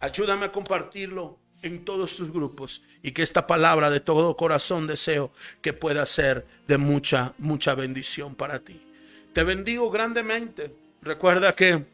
[0.00, 5.32] Ayúdame a compartirlo en todos tus grupos y que esta palabra de todo corazón deseo
[5.60, 8.80] que pueda ser de mucha, mucha bendición para ti.
[9.32, 10.74] Te bendigo grandemente.
[11.02, 11.84] Recuerda que,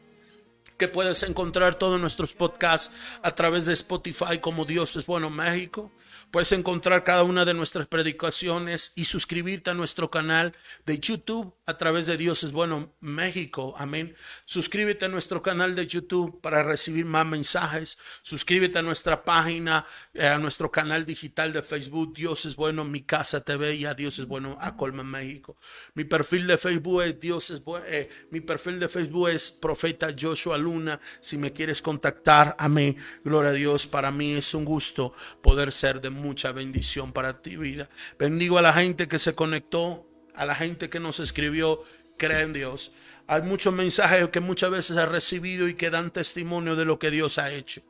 [0.77, 5.91] que puedes encontrar todos nuestros podcasts a través de Spotify como Dios es bueno México.
[6.35, 10.51] Puedes encontrar cada una de nuestras predicaciones y suscribirte a nuestro canal
[10.85, 13.73] de YouTube a través de Dios es bueno México.
[13.77, 14.15] Amén.
[14.43, 17.97] Suscríbete a nuestro canal de YouTube para recibir más mensajes.
[18.21, 23.03] Suscríbete a nuestra página, eh, a nuestro canal digital de Facebook Dios es bueno mi
[23.03, 25.55] casa TV y a Dios es bueno a Colman México.
[25.93, 27.85] Mi perfil de Facebook es Dios es bueno.
[27.87, 30.99] Eh, mi perfil de Facebook es Profeta Joshua Luna.
[31.21, 32.97] Si me quieres contactar, amén.
[33.23, 33.87] Gloria a Dios.
[33.87, 37.87] Para mí es un gusto poder ser de mucha bendición para ti vida.
[38.17, 41.83] Bendigo a la gente que se conectó a la gente que nos escribió,
[42.17, 42.91] cree en Dios.
[43.27, 47.11] Hay muchos mensajes que muchas veces ha recibido y que dan testimonio de lo que
[47.11, 47.81] Dios ha hecho.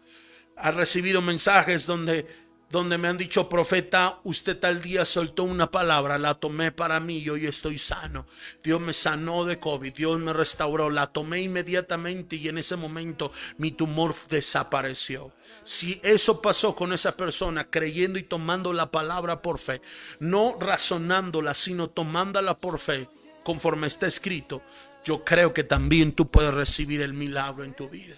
[0.56, 2.28] Ha recibido mensajes donde,
[2.70, 7.18] donde me han dicho, profeta, usted tal día soltó una palabra, la tomé para mí
[7.18, 8.26] y hoy estoy sano.
[8.64, 13.34] Dios me sanó de COVID, Dios me restauró, la tomé inmediatamente y en ese momento
[13.58, 15.34] mi tumor desapareció.
[15.64, 19.82] Si eso pasó con esa persona, creyendo y tomando la palabra por fe,
[20.20, 23.10] no razonándola, sino tomándola por fe,
[23.44, 24.62] conforme está escrito,
[25.04, 28.16] yo creo que también tú puedes recibir el milagro en tu vida.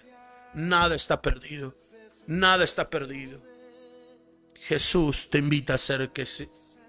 [0.54, 1.74] Nada está perdido.
[2.28, 3.42] Nada está perdido.
[4.60, 6.26] Jesús te invita a ser que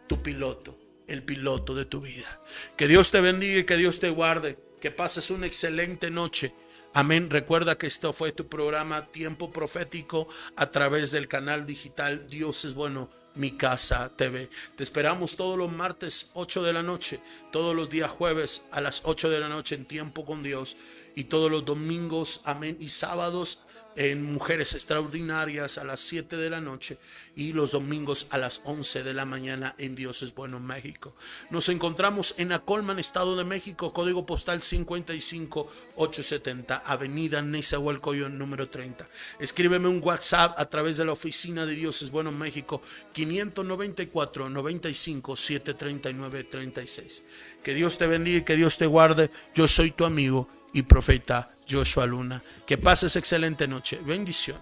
[0.09, 0.76] tu piloto,
[1.07, 2.41] el piloto de tu vida.
[2.76, 4.59] Que Dios te bendiga y que Dios te guarde.
[4.80, 6.55] Que pases una excelente noche.
[6.95, 7.30] Amén.
[7.30, 12.74] Recuerda que esto fue tu programa Tiempo Profético a través del canal digital Dios es
[12.74, 13.11] bueno.
[13.34, 14.51] Mi Casa TV.
[14.74, 17.20] Te esperamos todos los martes 8 de la noche,
[17.53, 20.76] todos los días jueves a las 8 de la noche en Tiempo con Dios
[21.14, 23.61] y todos los domingos, amén, y sábados
[23.99, 26.99] en Mujeres Extraordinarias a las 7 de la noche
[27.35, 31.17] y los domingos a las 11 de la mañana en Dios es Bueno, México.
[31.51, 39.09] Nos encontramos en Acolman, Estado de México, código postal 55870, Avenida Nezahualcóyotl número 30.
[39.41, 42.81] Escríbeme un WhatsApp a través de la oficina de Dios es Bueno, México,
[43.15, 47.25] 594 95 739 36.
[47.65, 49.29] Que Dios te bendiga y que Dios te guarde.
[49.57, 52.43] Yo soy tu amigo y profeta Joshua Luna.
[52.66, 54.01] Que pases excelente noche.
[54.05, 54.57] Bendiciones.